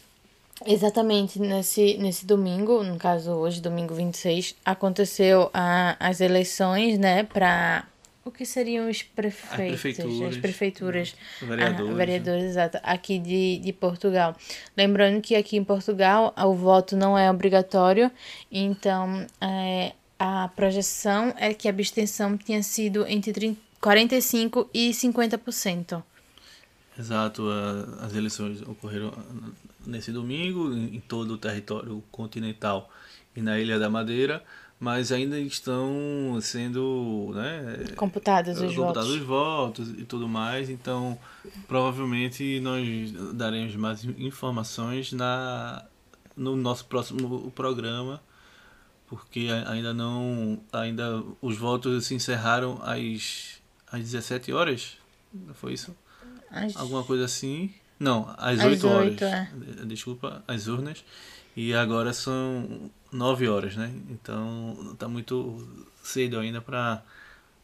Exatamente, 0.66 1.40
nesse, 1.40 1.96
nesse 1.98 2.26
domingo, 2.26 2.82
no 2.82 2.96
caso 2.96 3.32
hoje, 3.32 3.60
domingo 3.60 3.94
26, 3.94 4.54
aconteceu 4.64 5.50
a, 5.52 5.96
as 5.98 6.20
eleições, 6.20 6.98
né, 6.98 7.24
para 7.24 7.86
o 8.24 8.30
que 8.30 8.46
seriam 8.46 8.88
os 8.88 9.02
prefeitos? 9.02 9.74
As 9.74 9.80
prefeituras. 9.80 10.28
As 10.28 10.36
prefeituras. 10.36 11.14
Vereadores. 11.40 11.90
Ah, 11.90 11.94
vereadores, 11.94 12.44
exato. 12.44 12.78
Aqui 12.82 13.18
de, 13.18 13.58
de 13.58 13.72
Portugal. 13.72 14.36
Lembrando 14.76 15.20
que 15.20 15.34
aqui 15.34 15.56
em 15.56 15.64
Portugal 15.64 16.32
o 16.36 16.54
voto 16.54 16.96
não 16.96 17.18
é 17.18 17.28
obrigatório, 17.28 18.10
então 18.50 19.26
é, 19.40 19.92
a 20.18 20.48
projeção 20.54 21.34
é 21.36 21.52
que 21.52 21.66
a 21.66 21.70
abstenção 21.70 22.36
tinha 22.36 22.62
sido 22.62 23.04
entre 23.08 23.32
30, 23.32 23.60
45% 23.82 24.68
e 24.72 24.90
50%. 24.90 26.02
Exato, 27.02 27.48
as 28.00 28.14
eleições 28.14 28.62
ocorreram 28.62 29.12
nesse 29.84 30.12
domingo 30.12 30.72
em 30.72 31.00
todo 31.00 31.34
o 31.34 31.38
território 31.38 32.02
continental 32.12 32.88
e 33.34 33.42
na 33.42 33.58
Ilha 33.58 33.78
da 33.78 33.90
Madeira 33.90 34.42
mas 34.82 35.12
ainda 35.12 35.38
estão 35.38 36.40
sendo 36.40 37.30
né, 37.36 37.84
computados, 37.94 38.60
os, 38.60 38.74
computados 38.74 39.10
votos. 39.10 39.10
os 39.10 39.22
votos 39.22 39.88
e 39.90 40.04
tudo 40.04 40.28
mais. 40.28 40.68
Então, 40.68 41.16
provavelmente 41.68 42.58
nós 42.58 43.12
daremos 43.32 43.76
mais 43.76 44.02
informações 44.02 45.12
na 45.12 45.84
no 46.36 46.56
nosso 46.56 46.86
próximo 46.86 47.48
programa, 47.52 48.20
porque 49.06 49.50
ainda 49.68 49.94
não 49.94 50.60
ainda 50.72 51.22
os 51.40 51.56
votos 51.56 52.06
se 52.06 52.16
encerraram 52.16 52.80
às 52.82 53.62
às 53.86 54.00
17 54.00 54.52
horas. 54.52 54.96
Foi 55.54 55.74
isso? 55.74 55.94
As... 56.52 56.76
Alguma 56.76 57.02
coisa 57.02 57.24
assim? 57.24 57.72
Não, 57.98 58.28
às, 58.36 58.60
às 58.60 58.64
8 58.66 58.88
horas. 58.88 59.10
8, 59.10 59.24
é. 59.24 59.48
Desculpa, 59.86 60.44
as 60.46 60.66
urnas. 60.66 61.04
E 61.56 61.74
agora 61.74 62.12
são 62.12 62.90
9 63.10 63.48
horas, 63.48 63.76
né? 63.76 63.92
Então 64.10 64.76
está 64.92 65.08
muito 65.08 65.66
cedo 66.02 66.38
ainda 66.38 66.60
para 66.60 67.02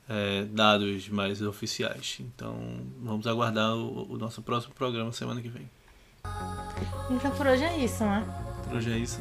é, 0.09 0.45
dados 0.45 1.09
mais 1.09 1.43
oficiais. 1.43 2.19
Então 2.21 2.57
vamos 3.03 3.27
aguardar 3.27 3.75
o, 3.75 4.13
o, 4.13 4.19
nosso 4.19 4.43
próximo 4.43 4.75
programa 4.75 5.13
semana 5.13 5.41
que 5.41 5.49
vem. 5.49 5.69
Então 7.11 7.31
por 7.33 7.47
hoje 7.47 7.65
é 7.65 7.77
isso, 7.79 8.05
né? 8.05 8.25
Por 8.65 8.77
hoje 8.77 8.93
é 8.93 8.99
isso. 8.99 9.21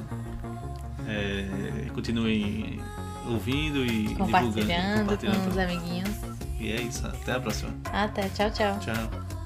É, 1.07 1.89
continuem 1.93 2.79
ouvindo 3.29 3.85
e 3.85 4.15
compartilhando, 4.15 4.99
compartilhando 5.01 5.43
com 5.43 5.49
os 5.49 5.57
amiguinhos. 5.57 6.09
E 6.59 6.71
é 6.71 6.81
isso. 6.81 7.05
Até 7.07 7.33
a 7.33 7.39
próxima. 7.39 7.73
Até. 7.91 8.29
Tchau, 8.29 8.51
tchau. 8.51 8.79
Tchau. 8.79 9.36